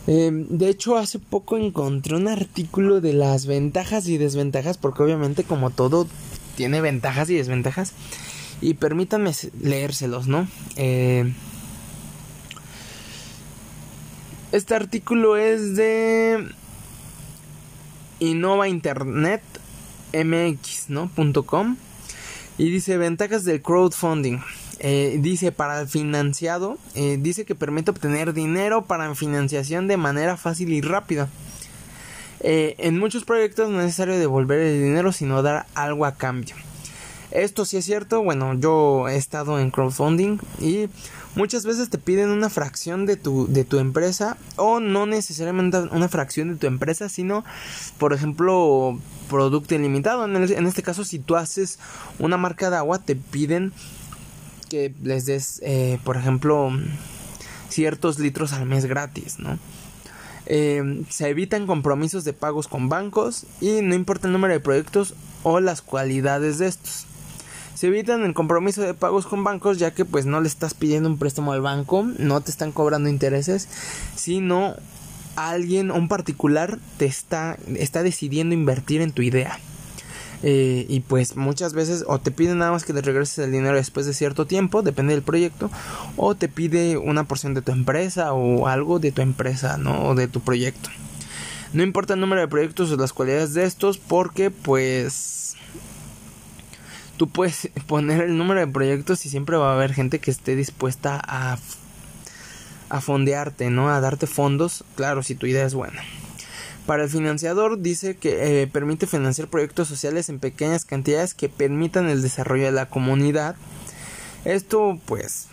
Eh, 0.08 0.30
de 0.32 0.70
hecho, 0.70 0.96
hace 0.96 1.18
poco 1.18 1.58
encontré 1.58 2.16
un 2.16 2.28
artículo 2.28 3.02
de 3.02 3.12
las 3.12 3.44
ventajas 3.44 4.08
y 4.08 4.16
desventajas, 4.16 4.78
porque 4.78 5.02
obviamente 5.02 5.44
como 5.44 5.68
todo 5.68 6.08
tiene 6.56 6.80
ventajas 6.80 7.28
y 7.28 7.34
desventajas. 7.34 7.92
Y 8.62 8.74
permítanme 8.74 9.32
leérselos, 9.60 10.26
¿no? 10.26 10.48
Eh, 10.76 11.32
este 14.52 14.74
artículo 14.74 15.36
es 15.36 15.76
de 15.76 16.48
Innova 18.20 18.66
¿no? 20.88 21.10
.com 21.44 21.76
y 22.56 22.70
dice 22.70 22.96
ventajas 22.96 23.44
del 23.44 23.62
crowdfunding. 23.62 24.38
Eh, 24.80 25.18
dice 25.20 25.50
para 25.50 25.80
el 25.80 25.88
financiado, 25.88 26.78
eh, 26.94 27.18
dice 27.20 27.44
que 27.44 27.56
permite 27.56 27.90
obtener 27.90 28.32
dinero 28.32 28.84
para 28.84 29.12
financiación 29.14 29.88
de 29.88 29.96
manera 29.96 30.36
fácil 30.36 30.72
y 30.72 30.80
rápida. 30.80 31.28
Eh, 32.40 32.76
en 32.78 32.98
muchos 32.98 33.24
proyectos 33.24 33.70
no 33.70 33.80
es 33.80 33.86
necesario 33.86 34.18
devolver 34.18 34.60
el 34.60 34.82
dinero, 34.82 35.12
sino 35.12 35.42
dar 35.42 35.66
algo 35.74 36.04
a 36.06 36.14
cambio. 36.14 36.54
Esto 37.30 37.64
sí 37.64 37.76
es 37.76 37.84
cierto, 37.84 38.22
bueno, 38.22 38.54
yo 38.54 39.08
he 39.08 39.16
estado 39.16 39.58
en 39.58 39.70
crowdfunding 39.70 40.38
y 40.60 40.88
muchas 41.38 41.64
veces 41.64 41.88
te 41.88 41.98
piden 41.98 42.30
una 42.30 42.50
fracción 42.50 43.06
de 43.06 43.16
tu, 43.16 43.46
de 43.46 43.64
tu 43.64 43.78
empresa 43.78 44.36
o 44.56 44.80
no 44.80 45.06
necesariamente 45.06 45.78
una 45.78 46.08
fracción 46.08 46.52
de 46.52 46.56
tu 46.56 46.66
empresa, 46.66 47.08
sino, 47.08 47.44
por 47.96 48.12
ejemplo, 48.12 48.98
producto 49.30 49.76
ilimitado. 49.76 50.24
En, 50.24 50.66
este 50.66 50.82
caso, 50.82 51.04
si 51.04 51.20
tú 51.20 51.36
haces 51.36 51.78
una 52.18 52.36
marca 52.36 52.70
de 52.70 52.76
agua, 52.76 52.98
te 52.98 53.14
piden 53.14 53.72
que 54.68 54.92
les 55.02 55.26
des, 55.26 55.60
eh, 55.62 56.00
por 56.02 56.16
ejemplo, 56.16 56.72
ciertos 57.68 58.18
litros 58.18 58.52
al 58.52 58.66
mes 58.66 58.86
gratis, 58.86 59.38
¿no? 59.38 59.60
Eh, 60.46 61.04
se 61.08 61.28
evitan 61.28 61.68
compromisos 61.68 62.24
de 62.24 62.32
pagos 62.32 62.66
con 62.66 62.88
bancos 62.88 63.46
y 63.60 63.80
no 63.82 63.94
importa 63.94 64.26
el 64.26 64.32
número 64.32 64.54
de 64.54 64.60
proyectos 64.60 65.14
o 65.44 65.60
las 65.60 65.82
cualidades 65.82 66.58
de 66.58 66.66
estos. 66.66 67.07
Se 67.78 67.86
evitan 67.86 68.24
el 68.24 68.34
compromiso 68.34 68.82
de 68.82 68.92
pagos 68.92 69.28
con 69.28 69.44
bancos 69.44 69.78
ya 69.78 69.92
que 69.92 70.04
pues 70.04 70.26
no 70.26 70.40
le 70.40 70.48
estás 70.48 70.74
pidiendo 70.74 71.08
un 71.08 71.16
préstamo 71.16 71.52
al 71.52 71.60
banco, 71.60 72.04
no 72.18 72.40
te 72.40 72.50
están 72.50 72.72
cobrando 72.72 73.08
intereses, 73.08 73.68
sino 74.16 74.74
alguien, 75.36 75.92
un 75.92 76.08
particular, 76.08 76.80
te 76.96 77.06
está, 77.06 77.56
está 77.76 78.02
decidiendo 78.02 78.52
invertir 78.52 79.00
en 79.00 79.12
tu 79.12 79.22
idea. 79.22 79.60
Eh, 80.42 80.86
y 80.88 80.98
pues 80.98 81.36
muchas 81.36 81.72
veces 81.72 82.04
o 82.08 82.18
te 82.18 82.32
piden 82.32 82.58
nada 82.58 82.72
más 82.72 82.82
que 82.82 82.92
le 82.92 83.00
regreses 83.00 83.38
el 83.38 83.52
dinero 83.52 83.76
después 83.76 84.06
de 84.06 84.12
cierto 84.12 84.44
tiempo, 84.44 84.82
depende 84.82 85.14
del 85.14 85.22
proyecto, 85.22 85.70
o 86.16 86.34
te 86.34 86.48
pide 86.48 86.96
una 86.96 87.28
porción 87.28 87.54
de 87.54 87.62
tu 87.62 87.70
empresa 87.70 88.32
o 88.32 88.66
algo 88.66 88.98
de 88.98 89.12
tu 89.12 89.22
empresa, 89.22 89.76
¿no? 89.76 90.04
O 90.04 90.14
de 90.16 90.26
tu 90.26 90.40
proyecto. 90.40 90.90
No 91.72 91.84
importa 91.84 92.14
el 92.14 92.20
número 92.20 92.40
de 92.40 92.48
proyectos 92.48 92.90
o 92.90 92.96
las 92.96 93.12
cualidades 93.12 93.54
de 93.54 93.62
estos, 93.62 93.98
porque 93.98 94.50
pues 94.50 95.38
tú 97.18 97.28
puedes 97.28 97.68
poner 97.86 98.22
el 98.22 98.38
número 98.38 98.60
de 98.60 98.66
proyectos 98.66 99.26
y 99.26 99.28
siempre 99.28 99.58
va 99.58 99.72
a 99.72 99.74
haber 99.74 99.92
gente 99.92 100.20
que 100.20 100.30
esté 100.30 100.56
dispuesta 100.56 101.20
a, 101.22 101.58
a 102.88 103.00
fondearte, 103.02 103.68
¿no? 103.68 103.90
A 103.90 104.00
darte 104.00 104.26
fondos, 104.26 104.84
claro, 104.94 105.22
si 105.22 105.34
tu 105.34 105.46
idea 105.46 105.66
es 105.66 105.74
buena. 105.74 106.02
Para 106.86 107.04
el 107.04 107.10
financiador 107.10 107.82
dice 107.82 108.16
que 108.16 108.62
eh, 108.62 108.66
permite 108.66 109.06
financiar 109.06 109.48
proyectos 109.48 109.88
sociales 109.88 110.30
en 110.30 110.38
pequeñas 110.38 110.86
cantidades 110.86 111.34
que 111.34 111.50
permitan 111.50 112.08
el 112.08 112.22
desarrollo 112.22 112.64
de 112.64 112.72
la 112.72 112.86
comunidad. 112.88 113.56
Esto 114.46 114.98
pues 115.04 115.48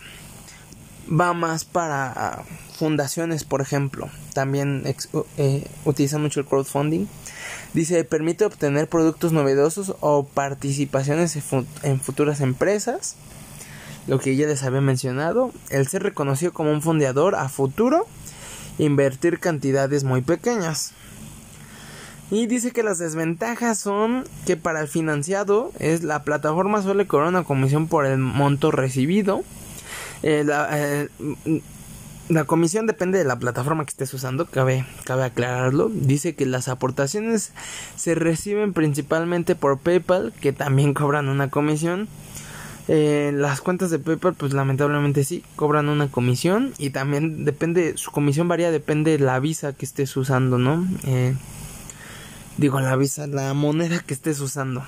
va 1.08 1.34
más 1.34 1.66
para 1.66 2.42
fundaciones, 2.78 3.44
por 3.44 3.60
ejemplo. 3.60 4.08
También 4.32 4.82
eh, 5.36 5.66
utiliza 5.84 6.16
mucho 6.16 6.40
el 6.40 6.46
crowdfunding. 6.46 7.06
Dice, 7.74 8.04
permite 8.04 8.44
obtener 8.44 8.88
productos 8.88 9.32
novedosos 9.32 9.94
o 10.00 10.24
participaciones 10.24 11.38
en 11.82 12.00
futuras 12.00 12.40
empresas. 12.40 13.16
Lo 14.06 14.18
que 14.18 14.36
ya 14.36 14.46
les 14.46 14.62
había 14.62 14.80
mencionado. 14.80 15.52
El 15.70 15.86
ser 15.86 16.02
reconocido 16.02 16.52
como 16.52 16.70
un 16.70 16.82
fundador 16.82 17.34
a 17.34 17.48
futuro. 17.48 18.06
Invertir 18.78 19.40
cantidades 19.40 20.04
muy 20.04 20.22
pequeñas. 20.22 20.92
Y 22.30 22.46
dice 22.46 22.72
que 22.72 22.82
las 22.82 22.98
desventajas 22.98 23.78
son 23.78 24.24
que 24.46 24.56
para 24.56 24.80
el 24.80 24.88
financiado 24.88 25.70
es 25.78 26.02
la 26.02 26.24
plataforma 26.24 26.82
suele 26.82 27.06
cobrar 27.06 27.28
una 27.28 27.44
comisión 27.44 27.86
por 27.86 28.04
el 28.04 28.18
monto 28.18 28.72
recibido. 28.72 29.44
Eh, 30.22 30.44
eh, 30.48 31.08
la 32.28 32.44
comisión 32.44 32.86
depende 32.86 33.18
de 33.18 33.24
la 33.24 33.38
plataforma 33.38 33.84
que 33.84 33.90
estés 33.90 34.12
usando, 34.12 34.46
cabe, 34.46 34.84
cabe 35.04 35.24
aclararlo. 35.24 35.88
Dice 35.92 36.34
que 36.34 36.46
las 36.46 36.68
aportaciones 36.68 37.52
se 37.96 38.14
reciben 38.14 38.72
principalmente 38.72 39.54
por 39.54 39.78
PayPal, 39.78 40.32
que 40.40 40.52
también 40.52 40.94
cobran 40.94 41.28
una 41.28 41.50
comisión. 41.50 42.08
Eh, 42.88 43.32
las 43.34 43.60
cuentas 43.60 43.90
de 43.90 43.98
PayPal, 43.98 44.34
pues 44.34 44.52
lamentablemente 44.52 45.24
sí, 45.24 45.44
cobran 45.54 45.88
una 45.88 46.08
comisión. 46.08 46.72
Y 46.78 46.90
también 46.90 47.44
depende, 47.44 47.96
su 47.96 48.10
comisión 48.10 48.48
varía, 48.48 48.70
depende 48.70 49.12
de 49.12 49.24
la 49.24 49.38
visa 49.38 49.72
que 49.72 49.84
estés 49.84 50.16
usando, 50.16 50.58
¿no? 50.58 50.86
Eh, 51.04 51.34
digo, 52.56 52.80
la 52.80 52.96
visa, 52.96 53.26
la 53.28 53.54
moneda 53.54 54.00
que 54.00 54.14
estés 54.14 54.40
usando. 54.40 54.82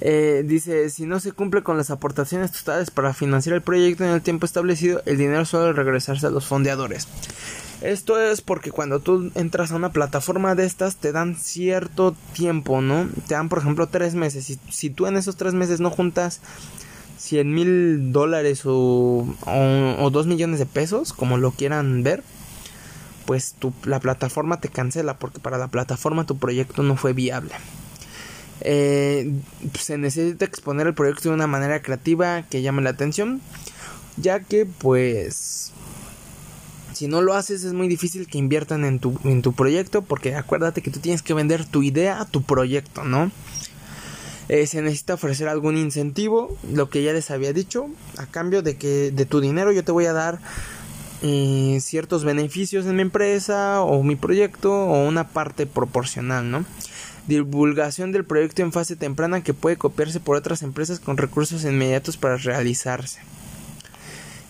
Eh, 0.00 0.42
dice, 0.46 0.88
si 0.90 1.04
no 1.04 1.20
se 1.20 1.32
cumple 1.32 1.62
con 1.62 1.76
las 1.76 1.90
aportaciones 1.90 2.52
totales 2.52 2.90
para 2.90 3.12
financiar 3.12 3.54
el 3.54 3.62
proyecto 3.62 4.04
en 4.04 4.10
el 4.10 4.22
tiempo 4.22 4.46
establecido, 4.46 5.02
el 5.06 5.18
dinero 5.18 5.44
suele 5.44 5.72
regresarse 5.72 6.26
a 6.26 6.30
los 6.30 6.46
fondeadores. 6.46 7.06
Esto 7.82 8.20
es 8.20 8.42
porque 8.42 8.70
cuando 8.70 9.00
tú 9.00 9.30
entras 9.34 9.72
a 9.72 9.76
una 9.76 9.92
plataforma 9.92 10.54
de 10.54 10.66
estas 10.66 10.96
te 10.96 11.12
dan 11.12 11.36
cierto 11.36 12.14
tiempo, 12.34 12.82
¿no? 12.82 13.08
Te 13.26 13.34
dan, 13.34 13.48
por 13.48 13.58
ejemplo, 13.58 13.88
tres 13.88 14.14
meses. 14.14 14.44
Si, 14.44 14.58
si 14.70 14.90
tú 14.90 15.06
en 15.06 15.16
esos 15.16 15.36
tres 15.36 15.54
meses 15.54 15.80
no 15.80 15.90
juntas 15.90 16.40
100 17.20 17.54
mil 17.54 18.12
dólares 18.12 18.62
o, 18.64 19.26
o, 19.46 20.10
2 20.10 20.26
millones 20.26 20.58
de 20.58 20.66
pesos, 20.66 21.12
como 21.12 21.36
lo 21.36 21.52
quieran 21.52 22.02
ver, 22.02 22.22
pues 23.26 23.54
tu, 23.58 23.72
la 23.84 24.00
plataforma 24.00 24.60
te 24.60 24.68
cancela 24.68 25.18
porque 25.18 25.38
para 25.38 25.58
la 25.58 25.68
plataforma 25.68 26.26
tu 26.26 26.38
proyecto 26.38 26.82
no 26.82 26.96
fue 26.96 27.12
viable. 27.12 27.52
Eh, 28.62 29.32
se 29.78 29.96
necesita 29.98 30.44
exponer 30.44 30.86
el 30.86 30.94
proyecto 30.94 31.28
de 31.28 31.34
una 31.34 31.46
manera 31.46 31.80
creativa 31.82 32.42
que 32.42 32.62
llame 32.62 32.82
la 32.82 32.90
atención, 32.90 33.40
ya 34.16 34.40
que 34.40 34.66
pues 34.66 35.72
si 36.92 37.08
no 37.08 37.22
lo 37.22 37.34
haces 37.34 37.64
es 37.64 37.72
muy 37.72 37.88
difícil 37.88 38.26
que 38.26 38.36
inviertan 38.36 38.84
en 38.84 38.98
tu, 38.98 39.18
en 39.24 39.40
tu 39.40 39.54
proyecto 39.54 40.02
porque 40.02 40.34
acuérdate 40.34 40.82
que 40.82 40.90
tú 40.90 41.00
tienes 41.00 41.22
que 41.22 41.32
vender 41.32 41.64
tu 41.64 41.82
idea 41.82 42.26
tu 42.30 42.42
proyecto, 42.42 43.04
¿no? 43.04 43.30
Eh, 44.50 44.66
se 44.66 44.82
necesita 44.82 45.14
ofrecer 45.14 45.48
algún 45.48 45.76
incentivo, 45.76 46.58
lo 46.72 46.90
que 46.90 47.02
ya 47.02 47.12
les 47.12 47.30
había 47.30 47.52
dicho, 47.52 47.86
a 48.18 48.26
cambio 48.26 48.62
de 48.62 48.76
que 48.76 49.12
de 49.12 49.24
tu 49.24 49.40
dinero 49.40 49.70
yo 49.70 49.84
te 49.84 49.92
voy 49.92 50.06
a 50.06 50.12
dar 50.12 50.40
eh, 51.22 51.78
ciertos 51.80 52.24
beneficios 52.24 52.84
en 52.86 52.96
mi 52.96 53.02
empresa 53.02 53.80
o 53.82 54.02
mi 54.02 54.16
proyecto 54.16 54.72
o 54.72 55.06
una 55.06 55.28
parte 55.28 55.66
proporcional, 55.66 56.50
¿no? 56.50 56.64
Divulgación 57.26 58.12
del 58.12 58.24
proyecto 58.24 58.62
en 58.62 58.72
fase 58.72 58.96
temprana 58.96 59.42
que 59.42 59.54
puede 59.54 59.76
copiarse 59.76 60.20
por 60.20 60.36
otras 60.36 60.62
empresas 60.62 61.00
con 61.00 61.16
recursos 61.16 61.64
inmediatos 61.64 62.16
para 62.16 62.36
realizarse. 62.36 63.20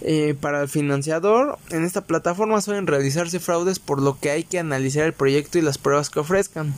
Eh, 0.03 0.35
para 0.41 0.62
el 0.62 0.69
financiador, 0.69 1.59
en 1.71 1.85
esta 1.85 2.07
plataforma 2.07 2.62
suelen 2.62 2.87
realizarse 2.87 3.39
fraudes 3.39 3.79
por 3.79 4.00
lo 4.00 4.19
que 4.19 4.31
hay 4.31 4.45
que 4.45 4.59
analizar 4.59 5.05
el 5.05 5.12
proyecto 5.12 5.59
y 5.59 5.62
las 5.62 5.77
pruebas 5.77 6.09
que 6.09 6.21
ofrezcan. 6.21 6.75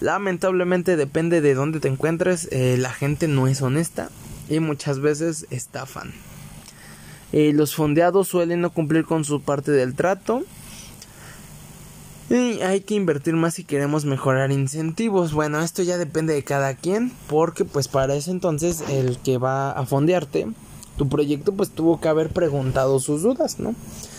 Lamentablemente 0.00 0.96
depende 0.96 1.40
de 1.40 1.54
dónde 1.54 1.80
te 1.80 1.88
encuentres, 1.88 2.48
eh, 2.50 2.76
la 2.78 2.92
gente 2.92 3.28
no 3.28 3.46
es 3.46 3.62
honesta 3.62 4.10
y 4.48 4.60
muchas 4.60 5.00
veces 5.00 5.46
estafan. 5.50 6.12
Eh, 7.32 7.52
los 7.52 7.74
fondeados 7.74 8.28
suelen 8.28 8.60
no 8.60 8.70
cumplir 8.70 9.04
con 9.04 9.24
su 9.24 9.42
parte 9.42 9.70
del 9.70 9.94
trato 9.94 10.44
y 12.30 12.60
hay 12.60 12.80
que 12.80 12.94
invertir 12.94 13.34
más 13.34 13.54
si 13.54 13.64
queremos 13.64 14.04
mejorar 14.04 14.52
incentivos. 14.52 15.32
Bueno, 15.32 15.60
esto 15.62 15.82
ya 15.82 15.96
depende 15.96 16.34
de 16.34 16.44
cada 16.44 16.74
quien, 16.74 17.10
porque 17.26 17.64
pues 17.64 17.88
para 17.88 18.14
ese 18.14 18.30
entonces 18.30 18.82
el 18.88 19.18
que 19.18 19.38
va 19.38 19.70
a 19.72 19.86
fondearte 19.86 20.46
tu 20.98 21.08
proyecto 21.08 21.52
pues 21.52 21.70
tuvo 21.70 22.00
que 22.00 22.08
haber 22.08 22.30
preguntado 22.30 22.98
sus 23.00 23.22
dudas, 23.22 23.58
¿no? 23.58 23.74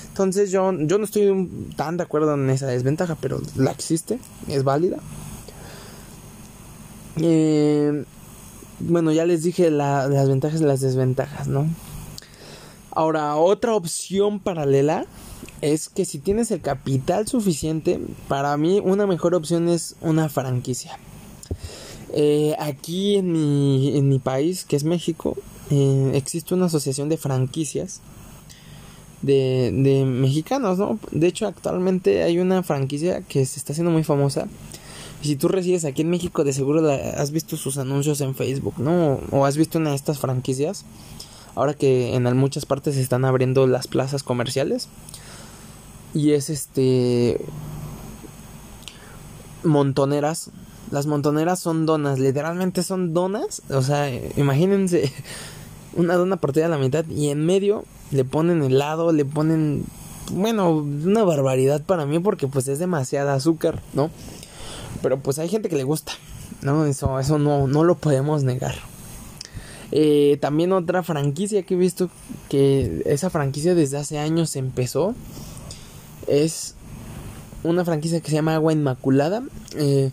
Entonces 0.07 0.49
yo, 0.51 0.71
yo 0.73 0.97
no 0.97 1.05
estoy 1.05 1.49
tan 1.75 1.97
de 1.97 2.03
acuerdo 2.03 2.33
en 2.33 2.49
esa 2.49 2.67
desventaja, 2.67 3.15
pero 3.15 3.41
la 3.55 3.71
existe, 3.71 4.19
es 4.47 4.63
válida. 4.63 4.97
Eh, 7.17 8.05
bueno, 8.79 9.11
ya 9.11 9.25
les 9.25 9.43
dije 9.43 9.69
las 9.69 10.27
ventajas 10.27 10.61
y 10.61 10.65
las 10.65 10.81
desventajas, 10.81 11.47
¿no? 11.47 11.67
Ahora, 12.91 13.35
otra 13.35 13.75
opción 13.75 14.39
paralela 14.39 15.05
es 15.61 15.89
que 15.89 16.05
si 16.05 16.19
tienes 16.19 16.51
el 16.51 16.61
capital 16.61 17.27
suficiente, 17.27 17.99
para 18.27 18.55
mí 18.57 18.81
una 18.83 19.07
mejor 19.07 19.35
opción 19.35 19.69
es 19.69 19.95
una 20.01 20.29
franquicia. 20.29 20.97
Eh, 22.13 22.55
aquí 22.59 23.17
en 23.17 23.31
mi, 23.31 23.97
en 23.97 24.09
mi 24.09 24.19
país, 24.19 24.65
que 24.65 24.75
es 24.75 24.83
México, 24.83 25.37
eh, 25.69 26.11
existe 26.15 26.53
una 26.53 26.65
asociación 26.65 27.09
de 27.09 27.17
franquicias 27.17 28.01
de, 29.21 29.71
de 29.73 30.05
mexicanos, 30.05 30.77
¿no? 30.77 30.99
De 31.11 31.27
hecho, 31.27 31.45
actualmente 31.47 32.23
hay 32.23 32.39
una 32.39 32.63
franquicia 32.63 33.21
que 33.21 33.45
se 33.45 33.59
está 33.59 33.73
haciendo 33.73 33.91
muy 33.91 34.03
famosa. 34.03 34.47
Si 35.21 35.35
tú 35.35 35.49
resides 35.49 35.83
aquí 35.83 36.01
en 36.01 36.09
México, 36.09 36.43
de 36.45 36.53
seguro 36.53 36.89
has 36.89 37.31
visto 37.31 37.57
sus 37.57 37.77
anuncios 37.77 38.21
en 38.21 38.35
Facebook, 38.35 38.75
¿no? 38.77 39.19
O 39.31 39.45
has 39.45 39.57
visto 39.57 39.77
una 39.77 39.89
de 39.89 39.97
estas 39.97 40.17
franquicias. 40.17 40.85
Ahora 41.55 41.73
que 41.73 42.15
en 42.15 42.37
muchas 42.37 42.65
partes 42.65 42.95
se 42.95 43.01
están 43.01 43.25
abriendo 43.25 43.67
las 43.67 43.87
plazas 43.87 44.23
comerciales. 44.23 44.87
Y 46.13 46.31
es 46.31 46.49
este. 46.49 47.39
Montoneras. 49.63 50.51
Las 50.91 51.05
montoneras 51.05 51.59
son 51.59 51.85
donas, 51.85 52.17
literalmente 52.17 52.81
son 52.81 53.13
donas. 53.13 53.61
O 53.69 53.81
sea, 53.81 54.09
imagínense 54.37 55.11
una 55.95 56.15
dona 56.15 56.37
partida 56.37 56.65
a 56.65 56.69
la 56.69 56.77
mitad 56.77 57.05
y 57.07 57.29
en 57.29 57.45
medio 57.45 57.85
le 58.11 58.25
ponen 58.25 58.63
helado, 58.63 59.11
le 59.11 59.25
ponen. 59.25 59.85
Bueno, 60.31 60.71
una 60.71 61.23
barbaridad 61.23 61.81
para 61.81 62.05
mí 62.05 62.19
porque 62.19 62.47
pues 62.47 62.67
es 62.67 62.79
demasiada 62.79 63.33
azúcar, 63.33 63.81
¿no? 63.93 64.09
Pero 65.01 65.19
pues 65.19 65.39
hay 65.39 65.49
gente 65.49 65.69
que 65.69 65.75
le 65.75 65.83
gusta, 65.83 66.13
¿no? 66.61 66.85
Eso, 66.85 67.19
eso 67.19 67.39
no, 67.39 67.67
no 67.67 67.83
lo 67.83 67.95
podemos 67.95 68.43
negar. 68.43 68.75
Eh, 69.91 70.37
también 70.39 70.71
otra 70.71 71.01
franquicia 71.01 71.63
que 71.63 71.73
he 71.73 71.77
visto 71.77 72.11
que 72.47 73.01
esa 73.05 73.31
franquicia 73.31 73.73
desde 73.73 73.97
hace 73.97 74.19
años 74.19 74.55
empezó 74.55 75.15
es 76.29 76.75
una 77.63 77.83
franquicia 77.83 78.21
que 78.21 78.29
se 78.29 78.35
llama 78.35 78.55
Agua 78.55 78.73
Inmaculada. 78.73 79.43
Eh, 79.75 80.11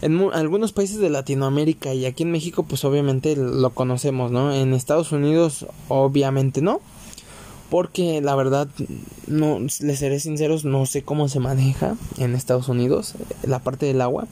en 0.00 0.20
algunos 0.32 0.72
países 0.72 0.98
de 0.98 1.10
Latinoamérica 1.10 1.94
y 1.94 2.06
aquí 2.06 2.22
en 2.22 2.30
México, 2.30 2.62
pues 2.62 2.84
obviamente 2.84 3.36
lo 3.36 3.70
conocemos, 3.70 4.30
¿no? 4.30 4.52
En 4.52 4.74
Estados 4.74 5.12
Unidos, 5.12 5.66
obviamente 5.88 6.62
no. 6.62 6.80
Porque 7.70 8.22
la 8.22 8.34
verdad, 8.34 8.68
no, 9.26 9.58
les 9.60 9.98
seré 9.98 10.20
sinceros, 10.20 10.64
no 10.64 10.86
sé 10.86 11.02
cómo 11.02 11.28
se 11.28 11.38
maneja 11.38 11.96
en 12.16 12.34
Estados 12.34 12.68
Unidos 12.68 13.14
la 13.42 13.58
parte 13.58 13.86
del 13.86 14.00
agua. 14.00 14.26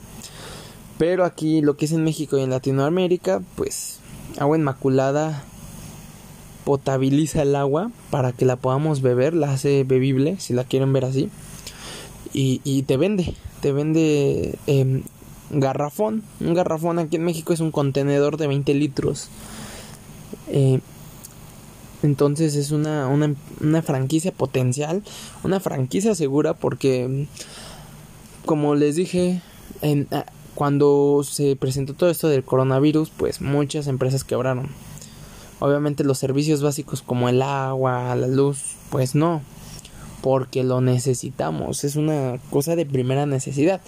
Pero 0.98 1.24
aquí 1.24 1.60
lo 1.60 1.76
que 1.76 1.84
es 1.84 1.92
en 1.92 2.04
México 2.04 2.38
y 2.38 2.42
en 2.42 2.50
Latinoamérica, 2.50 3.42
pues 3.56 3.98
agua 4.38 4.56
inmaculada 4.56 5.44
potabiliza 6.66 7.42
el 7.42 7.54
agua 7.54 7.92
para 8.10 8.32
que 8.32 8.44
la 8.44 8.56
podamos 8.56 9.00
beber, 9.00 9.34
la 9.34 9.52
hace 9.52 9.84
bebible, 9.84 10.40
si 10.40 10.52
la 10.52 10.64
quieren 10.64 10.92
ver 10.92 11.04
así. 11.04 11.30
Y, 12.32 12.82
te 12.82 12.96
vende, 12.96 13.34
te 13.60 13.70
vende 13.70 14.58
eh, 14.66 15.02
garrafón. 15.50 16.24
Un 16.40 16.54
garrafón 16.54 16.98
aquí 16.98 17.16
en 17.16 17.24
México 17.24 17.52
es 17.52 17.60
un 17.60 17.70
contenedor 17.70 18.36
de 18.36 18.48
20 18.48 18.74
litros. 18.74 19.28
Eh, 20.48 20.80
entonces 22.02 22.56
es 22.56 22.72
una, 22.72 23.06
una, 23.06 23.32
una, 23.60 23.80
franquicia 23.80 24.32
potencial, 24.32 25.04
una 25.44 25.60
franquicia 25.60 26.16
segura 26.16 26.52
porque, 26.52 27.28
como 28.44 28.74
les 28.74 28.96
dije, 28.96 29.40
en, 29.82 30.08
cuando 30.56 31.22
se 31.22 31.54
presentó 31.54 31.94
todo 31.94 32.10
esto 32.10 32.28
del 32.28 32.42
coronavirus, 32.42 33.10
pues 33.16 33.40
muchas 33.40 33.86
empresas 33.86 34.24
quebraron. 34.24 34.68
Obviamente 35.58 36.04
los 36.04 36.18
servicios 36.18 36.62
básicos 36.62 37.02
como 37.02 37.28
el 37.28 37.40
agua, 37.40 38.14
la 38.14 38.26
luz, 38.26 38.76
pues 38.90 39.14
no, 39.14 39.40
porque 40.20 40.64
lo 40.64 40.80
necesitamos, 40.80 41.84
es 41.84 41.96
una 41.96 42.38
cosa 42.50 42.76
de 42.76 42.84
primera 42.84 43.26
necesidad. 43.26 43.80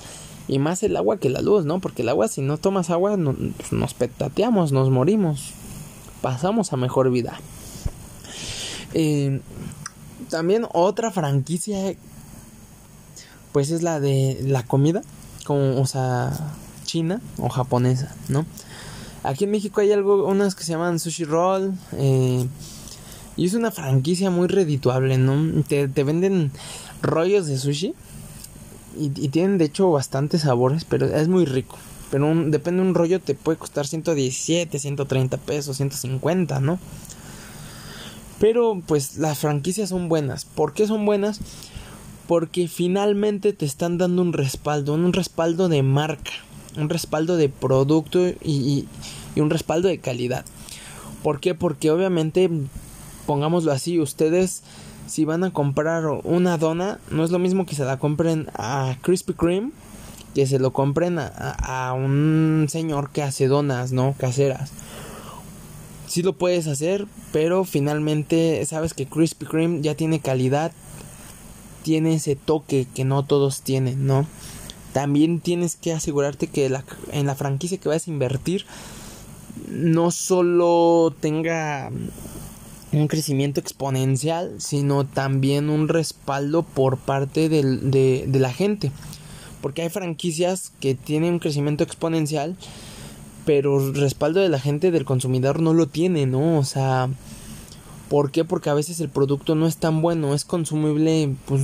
Y 0.46 0.58
más 0.58 0.82
el 0.82 0.96
agua 0.96 1.18
que 1.18 1.28
la 1.28 1.42
luz, 1.42 1.66
¿no? 1.66 1.78
Porque 1.78 2.00
el 2.00 2.08
agua, 2.08 2.26
si 2.26 2.40
no 2.40 2.56
tomas 2.56 2.88
agua, 2.88 3.18
pues, 3.18 3.72
nos 3.72 3.92
petateamos, 3.92 4.72
nos 4.72 4.88
morimos, 4.88 5.52
pasamos 6.22 6.72
a 6.72 6.78
mejor 6.78 7.10
vida. 7.10 7.38
Eh, 8.94 9.42
también 10.30 10.66
otra 10.72 11.10
franquicia, 11.10 11.94
pues 13.52 13.70
es 13.70 13.82
la 13.82 14.00
de 14.00 14.38
la 14.42 14.62
comida, 14.62 15.02
como, 15.44 15.80
o 15.80 15.86
sea, 15.86 16.32
china 16.84 17.20
o 17.38 17.50
japonesa, 17.50 18.14
¿no? 18.28 18.46
Aquí 19.22 19.44
en 19.44 19.50
México 19.50 19.80
hay 19.80 19.92
algo, 19.92 20.26
unas 20.26 20.54
que 20.54 20.64
se 20.64 20.72
llaman 20.72 20.98
sushi 20.98 21.24
roll. 21.24 21.74
Eh, 21.92 22.46
y 23.36 23.46
es 23.46 23.54
una 23.54 23.70
franquicia 23.70 24.30
muy 24.30 24.48
redituable, 24.48 25.16
¿no? 25.16 25.62
Te, 25.62 25.86
venden 25.86 26.50
rollos 27.02 27.46
de 27.46 27.56
sushi. 27.56 27.94
Y, 28.98 29.10
tienen 29.28 29.58
de 29.58 29.66
hecho 29.66 29.90
bastantes 29.90 30.42
sabores, 30.42 30.84
pero 30.84 31.06
es 31.06 31.28
muy 31.28 31.44
rico. 31.44 31.78
Pero 32.10 32.34
depende 32.34 32.82
de 32.82 32.88
un 32.88 32.94
rollo, 32.94 33.20
te 33.20 33.34
puede 33.34 33.58
costar 33.58 33.86
117, 33.86 34.78
130 34.78 35.36
pesos, 35.36 35.76
150, 35.76 36.58
¿no? 36.60 36.80
Pero 38.40 38.82
pues 38.86 39.18
las 39.18 39.38
franquicias 39.38 39.90
son 39.90 40.08
buenas. 40.08 40.44
¿Por 40.44 40.72
qué 40.72 40.86
son 40.86 41.04
buenas? 41.06 41.40
Porque 42.26 42.66
finalmente 42.66 43.52
te 43.52 43.66
están 43.66 43.98
dando 43.98 44.22
un 44.22 44.32
respaldo, 44.32 44.94
un 44.94 45.12
respaldo 45.12 45.68
de 45.68 45.82
marca, 45.82 46.32
un 46.76 46.88
respaldo 46.88 47.36
de 47.36 47.48
producto 47.48 48.28
y, 48.28 48.86
y 49.34 49.40
un 49.40 49.50
respaldo 49.50 49.88
de 49.88 49.98
calidad. 49.98 50.44
¿Por 51.22 51.40
qué? 51.40 51.54
Porque 51.54 51.90
obviamente, 51.90 52.50
pongámoslo 53.26 53.72
así, 53.72 53.98
ustedes 53.98 54.62
si 55.06 55.24
van 55.24 55.42
a 55.42 55.52
comprar 55.52 56.04
una 56.24 56.58
dona, 56.58 57.00
no 57.10 57.24
es 57.24 57.30
lo 57.30 57.38
mismo 57.38 57.64
que 57.64 57.74
se 57.74 57.84
la 57.84 57.98
compren 57.98 58.48
a 58.54 58.96
Krispy 59.00 59.32
Kreme 59.32 59.70
que 60.34 60.46
se 60.46 60.60
lo 60.60 60.72
compren 60.72 61.18
a, 61.18 61.92
un 61.96 62.66
señor 62.68 63.10
que 63.10 63.24
hace 63.24 63.48
donas, 63.48 63.90
¿no? 63.90 64.14
Caseras. 64.16 64.70
Sí 66.06 66.22
lo 66.22 66.34
puedes 66.34 66.68
hacer, 66.68 67.06
pero 67.32 67.64
finalmente 67.64 68.64
sabes 68.64 68.94
que 68.94 69.06
Krispy 69.06 69.46
Kreme 69.46 69.80
ya 69.80 69.96
tiene 69.96 70.20
calidad, 70.20 70.70
tiene 71.82 72.14
ese 72.14 72.36
toque 72.36 72.86
que 72.94 73.04
no 73.04 73.24
todos 73.24 73.62
tienen, 73.62 74.06
¿no? 74.06 74.26
También 74.98 75.38
tienes 75.38 75.76
que 75.76 75.92
asegurarte 75.92 76.48
que 76.48 76.68
la, 76.68 76.82
en 77.12 77.26
la 77.26 77.36
franquicia 77.36 77.78
que 77.78 77.88
vas 77.88 78.08
a 78.08 78.10
invertir 78.10 78.66
no 79.70 80.10
solo 80.10 81.14
tenga 81.20 81.92
un 82.90 83.06
crecimiento 83.06 83.60
exponencial, 83.60 84.56
sino 84.58 85.06
también 85.06 85.70
un 85.70 85.86
respaldo 85.86 86.64
por 86.64 86.96
parte 86.98 87.48
de, 87.48 88.28
la 88.40 88.52
gente. 88.52 88.90
Porque 89.62 89.82
hay 89.82 89.88
franquicias 89.88 90.72
que 90.80 90.96
tienen 90.96 91.34
un 91.34 91.38
crecimiento 91.38 91.84
exponencial, 91.84 92.56
pero 93.46 93.92
respaldo 93.92 94.40
de 94.40 94.48
la 94.48 94.58
gente, 94.58 94.90
del 94.90 95.04
consumidor, 95.04 95.60
no 95.60 95.74
lo 95.74 95.86
tiene, 95.86 96.26
¿no? 96.26 96.58
O 96.58 96.64
sea, 96.64 97.08
¿por 98.08 98.32
qué? 98.32 98.44
Porque 98.44 98.68
a 98.68 98.74
veces 98.74 98.98
el 98.98 99.10
producto 99.10 99.54
no 99.54 99.68
es 99.68 99.76
tan 99.76 100.02
bueno, 100.02 100.34
es 100.34 100.44
consumible, 100.44 101.36
pues, 101.46 101.62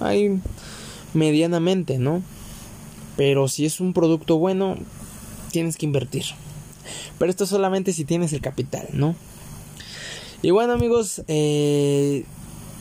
hay 0.00 0.28
mm, 0.28 0.40
medianamente, 1.14 1.98
¿no? 1.98 2.22
Pero 3.16 3.48
si 3.48 3.66
es 3.66 3.80
un 3.80 3.92
producto 3.92 4.38
bueno, 4.38 4.76
tienes 5.50 5.76
que 5.76 5.86
invertir. 5.86 6.24
Pero 7.18 7.30
esto 7.30 7.46
solamente 7.46 7.92
si 7.92 8.04
tienes 8.04 8.32
el 8.32 8.40
capital, 8.40 8.88
¿no? 8.92 9.14
Y 10.40 10.50
bueno 10.50 10.72
amigos, 10.72 11.22
eh, 11.26 12.24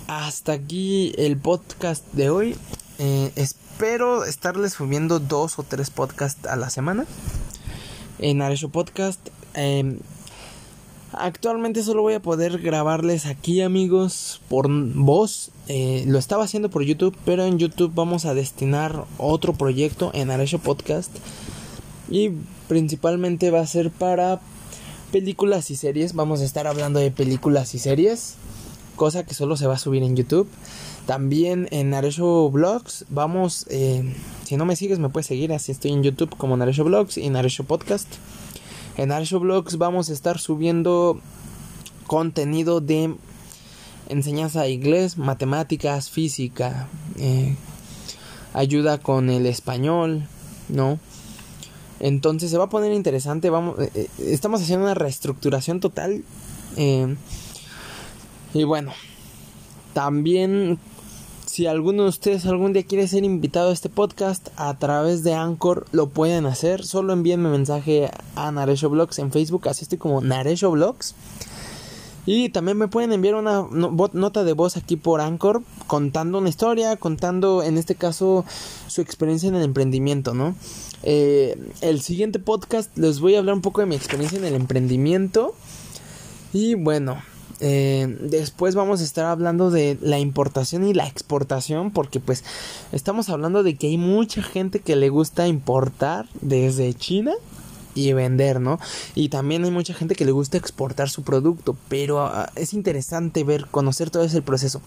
hasta 0.07 0.53
aquí 0.53 1.13
el 1.17 1.37
podcast 1.37 2.05
de 2.13 2.29
hoy. 2.29 2.55
Eh, 2.99 3.31
espero 3.35 4.25
estarles 4.25 4.73
subiendo 4.73 5.19
dos 5.19 5.59
o 5.59 5.63
tres 5.63 5.89
podcasts 5.89 6.45
a 6.47 6.55
la 6.55 6.69
semana 6.69 7.05
en 8.19 8.41
Aresho 8.41 8.69
Podcast. 8.69 9.19
Em, 9.53 9.99
actualmente 11.19 11.83
solo 11.83 12.01
voy 12.01 12.13
a 12.13 12.21
poder 12.21 12.59
grabarles 12.59 13.25
aquí 13.25 13.61
amigos 13.61 14.41
por 14.49 14.67
voz. 14.69 15.51
Eh, 15.67 16.03
lo 16.07 16.19
estaba 16.19 16.43
haciendo 16.43 16.69
por 16.69 16.83
YouTube, 16.83 17.15
pero 17.25 17.43
en 17.45 17.57
YouTube 17.57 17.91
vamos 17.93 18.25
a 18.25 18.33
destinar 18.33 19.05
otro 19.17 19.53
proyecto 19.53 20.11
en 20.13 20.31
Aresho 20.31 20.59
Podcast. 20.59 21.11
Y 22.09 22.31
principalmente 22.67 23.51
va 23.51 23.59
a 23.59 23.67
ser 23.67 23.91
para 23.91 24.39
películas 25.11 25.71
y 25.71 25.75
series. 25.75 26.13
Vamos 26.13 26.41
a 26.41 26.45
estar 26.45 26.67
hablando 26.67 26.99
de 26.99 27.11
películas 27.11 27.75
y 27.75 27.79
series, 27.79 28.35
cosa 28.95 29.25
que 29.25 29.33
solo 29.33 29.57
se 29.57 29.67
va 29.67 29.75
a 29.75 29.79
subir 29.79 30.03
en 30.03 30.15
YouTube. 30.15 30.47
También 31.05 31.69
en 31.71 31.89
Naresho 31.89 32.49
Vlogs 32.51 33.05
vamos, 33.09 33.65
eh, 33.69 34.13
si 34.43 34.57
no 34.57 34.65
me 34.65 34.75
sigues 34.75 34.99
me 34.99 35.07
puedes 35.07 35.27
seguir, 35.27 35.53
así 35.53 35.71
estoy 35.71 35.91
en 35.91 36.03
YouTube 36.03 36.35
como 36.35 36.57
Naresho 36.57 36.83
Vlogs 36.83 37.17
y 37.17 37.29
Naresho 37.29 37.63
Podcast. 37.63 38.07
En 38.97 39.09
Naresho 39.09 39.39
Vlogs 39.39 39.77
vamos 39.77 40.09
a 40.09 40.13
estar 40.13 40.39
subiendo 40.39 41.21
contenido 42.07 42.81
de 42.81 43.15
enseñanza 44.09 44.63
de 44.63 44.71
inglés, 44.71 45.19
matemáticas, 45.19 46.09
física, 46.09 46.87
eh, 47.19 47.55
ayuda 48.53 48.97
con 48.97 49.29
el 49.29 49.45
español, 49.45 50.27
¿no? 50.67 50.99
Entonces 51.99 52.49
se 52.49 52.57
va 52.57 52.65
a 52.65 52.69
poner 52.69 52.91
interesante. 52.91 53.51
Vamos, 53.51 53.79
eh, 53.79 53.91
eh, 53.93 54.09
estamos 54.17 54.63
haciendo 54.63 54.85
una 54.85 54.95
reestructuración 54.95 55.79
total. 55.79 56.23
Y 58.53 58.63
bueno, 58.63 58.93
también 59.93 60.79
si 61.57 61.65
alguno 61.65 62.03
de 62.03 62.09
ustedes 62.09 62.45
algún 62.45 62.71
día 62.71 62.83
quiere 62.83 63.07
ser 63.07 63.23
invitado 63.23 63.71
a 63.71 63.73
este 63.73 63.89
podcast 63.89 64.49
a 64.57 64.77
través 64.77 65.23
de 65.23 65.33
Anchor, 65.33 65.87
lo 65.91 66.07
pueden 66.07 66.45
hacer. 66.45 66.85
Solo 66.85 67.13
envíenme 67.13 67.49
mensaje 67.49 68.11
a 68.35 68.51
Naresho 68.51 68.91
Blogs 68.91 69.17
en 69.17 69.31
Facebook, 69.31 69.67
así 69.67 69.81
estoy 69.81 69.97
como 69.97 70.21
Naresho 70.21 70.69
Blogs. 70.69 71.15
Y 72.27 72.49
también 72.49 72.77
me 72.77 72.87
pueden 72.87 73.11
enviar 73.11 73.33
una 73.33 73.65
nota 73.71 74.43
de 74.43 74.53
voz 74.53 74.77
aquí 74.77 74.97
por 74.97 75.19
Anchor 75.19 75.63
contando 75.87 76.37
una 76.37 76.49
historia, 76.49 76.95
contando 76.95 77.63
en 77.63 77.79
este 77.79 77.95
caso 77.95 78.45
su 78.85 79.01
experiencia 79.01 79.49
en 79.49 79.55
el 79.55 79.63
emprendimiento, 79.63 80.35
¿no? 80.35 80.53
Eh, 81.01 81.57
el 81.81 82.01
siguiente 82.01 82.37
podcast 82.37 82.95
les 82.95 83.19
voy 83.19 83.33
a 83.33 83.39
hablar 83.39 83.55
un 83.55 83.61
poco 83.61 83.81
de 83.81 83.87
mi 83.87 83.95
experiencia 83.95 84.37
en 84.37 84.45
el 84.45 84.53
emprendimiento. 84.53 85.55
Y 86.53 86.75
bueno, 86.75 87.17
eh, 87.59 88.17
después 88.21 88.75
vamos 88.75 89.01
a 89.01 89.03
estar 89.03 89.25
hablando 89.25 89.71
de 89.71 89.97
la 90.01 90.19
importación 90.19 90.87
y 90.87 90.93
la 90.93 91.07
exportación 91.07 91.91
porque 91.91 92.19
pues 92.19 92.43
estamos 92.91 93.29
hablando 93.29 93.63
de 93.63 93.75
que 93.75 93.87
hay 93.87 93.97
mucha 93.97 94.43
gente 94.43 94.79
que 94.79 94.95
le 94.95 95.09
gusta 95.09 95.47
importar 95.47 96.27
desde 96.41 96.93
China 96.93 97.33
y 97.97 98.13
vender, 98.13 98.61
¿no? 98.61 98.79
Y 99.15 99.29
también 99.29 99.63
hay 99.65 99.71
mucha 99.71 99.93
gente 99.93 100.15
que 100.15 100.25
le 100.25 100.31
gusta 100.31 100.57
exportar 100.57 101.09
su 101.09 101.23
producto, 101.23 101.75
pero 101.89 102.21
ah, 102.21 102.51
es 102.55 102.73
interesante 102.73 103.43
ver, 103.43 103.65
conocer 103.67 104.11
todo 104.11 104.23
ese 104.23 104.41
proceso. 104.41 104.81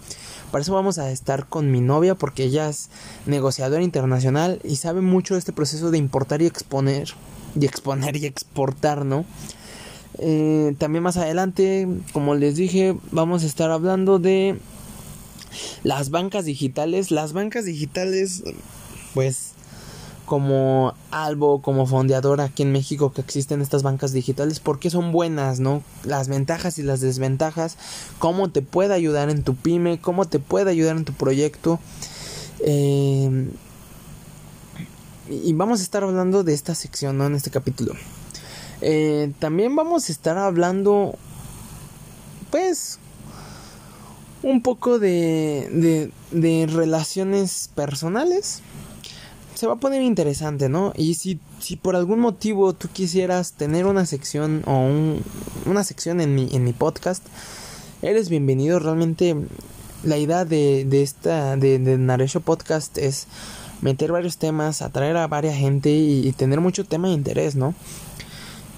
Para 0.53 0.63
eso 0.63 0.73
vamos 0.73 0.99
a 0.99 1.11
estar 1.11 1.47
con 1.47 1.73
mi 1.73 1.81
novia 1.81 2.15
porque 2.15 2.45
ella 2.45 2.69
es 2.69 2.89
negociadora 3.27 3.83
internacional 3.83 4.61
y 4.63 4.77
sabe 4.77 5.01
mucho 5.01 5.35
de 5.35 5.41
este 5.41 5.53
proceso 5.53 5.91
de 5.91 5.99
importar 5.99 6.41
y 6.41 6.47
exponer, 6.47 7.11
y 7.59 7.67
exponer 7.67 8.17
y 8.17 8.27
exportar, 8.27 9.05
¿no? 9.05 9.25
Eh, 10.23 10.75
también 10.79 11.03
más 11.03 11.17
adelante, 11.17 11.89
como 12.13 12.35
les 12.35 12.57
dije, 12.57 12.95
vamos 13.11 13.43
a 13.43 13.47
estar 13.47 13.71
hablando 13.71 14.19
de 14.19 14.59
las 15.83 16.11
bancas 16.11 16.45
digitales. 16.45 17.11
Las 17.11 17.33
bancas 17.33 17.65
digitales, 17.65 18.43
pues 19.15 19.53
como 20.27 20.95
Albo, 21.11 21.61
como 21.63 21.87
fondeador 21.87 22.41
aquí 22.41 22.63
en 22.63 22.71
México 22.71 23.13
que 23.13 23.21
existen 23.21 23.63
estas 23.63 23.83
bancas 23.83 24.13
digitales, 24.13 24.61
porque 24.61 24.91
son 24.91 25.11
buenas, 25.11 25.59
¿no? 25.59 25.83
Las 26.05 26.29
ventajas 26.29 26.79
y 26.79 26.83
las 26.83 27.01
desventajas, 27.01 27.77
cómo 28.19 28.51
te 28.51 28.63
puede 28.63 28.95
ayudar 28.95 29.31
en 29.31 29.43
tu 29.43 29.57
pyme, 29.57 30.01
cómo 30.01 30.29
te 30.29 30.39
puede 30.39 30.71
ayudar 30.71 30.97
en 30.99 31.05
tu 31.05 31.15
proyecto. 31.15 31.81
Eh, 32.61 33.49
y 35.31 35.53
vamos 35.55 35.81
a 35.81 35.83
estar 35.83 36.05
hablando 36.05 36.45
de 36.45 36.53
esta 36.53 36.75
sección, 36.75 37.17
¿no? 37.17 37.27
En 37.27 37.35
este 37.35 37.51
capítulo. 37.51 37.95
Eh, 38.83 39.33
también 39.39 39.77
vamos 39.77 40.09
a 40.09 40.13
estar 40.13 40.39
hablando, 40.39 41.15
pues, 42.51 42.99
un 44.43 44.63
poco 44.63 44.99
de, 44.99 46.11
de, 46.31 46.67
relaciones 46.67 47.71
personales. 47.75 48.63
Se 49.55 49.67
va 49.67 49.75
a 49.75 49.77
poner 49.77 50.01
interesante, 50.03 50.69
¿no? 50.69 50.95
Y 50.97 51.15
si, 51.15 51.39
si 51.59 51.77
por 51.77 51.95
algún 51.95 52.21
motivo 52.21 52.73
tú 52.73 52.89
quisieras 52.91 53.53
tener 53.53 53.85
una 53.85 54.07
sección 54.07 54.63
o 54.67 54.79
un, 54.79 55.23
una 55.67 55.85
sección 55.85 56.21
en 56.21 56.35
mi, 56.35 56.49
en 56.53 56.65
mi 56.65 56.73
podcast, 56.73 57.23
eres 58.01 58.31
bienvenido. 58.31 58.79
Realmente 58.79 59.37
la 60.03 60.17
idea 60.17 60.47
de, 60.47 60.87
de 60.87 61.03
esta, 61.03 61.57
de, 61.57 61.79
de 61.79 62.41
Podcast 62.41 62.97
es 62.97 63.27
meter 63.83 64.13
varios 64.13 64.39
temas, 64.39 64.81
atraer 64.81 65.19
a 65.19 65.27
varias 65.27 65.57
gente 65.57 65.91
y, 65.91 66.27
y 66.27 66.33
tener 66.33 66.61
mucho 66.61 66.85
tema 66.85 67.09
de 67.09 67.15
interés, 67.15 67.55
¿no? 67.57 67.75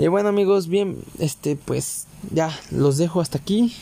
Y 0.03 0.09
bueno 0.09 0.31
amigos, 0.31 0.67
bien, 0.67 0.99
este 1.21 1.55
pues 1.55 2.09
ya 2.33 2.51
los 2.73 2.99
dejo 2.99 3.21
hasta 3.21 3.39
aquí. 3.39 3.73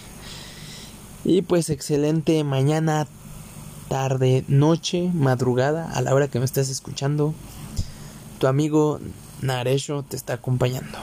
Y 1.24 1.40
pues 1.40 1.70
excelente 1.70 2.44
mañana, 2.44 3.06
tarde, 3.88 4.44
noche, 4.46 5.10
madrugada, 5.14 5.90
a 5.90 6.02
la 6.02 6.14
hora 6.14 6.28
que 6.28 6.38
me 6.38 6.44
estés 6.44 6.68
escuchando. 6.68 7.32
Tu 8.38 8.48
amigo 8.48 9.00
Naresho 9.40 10.02
te 10.02 10.16
está 10.16 10.34
acompañando. 10.34 10.98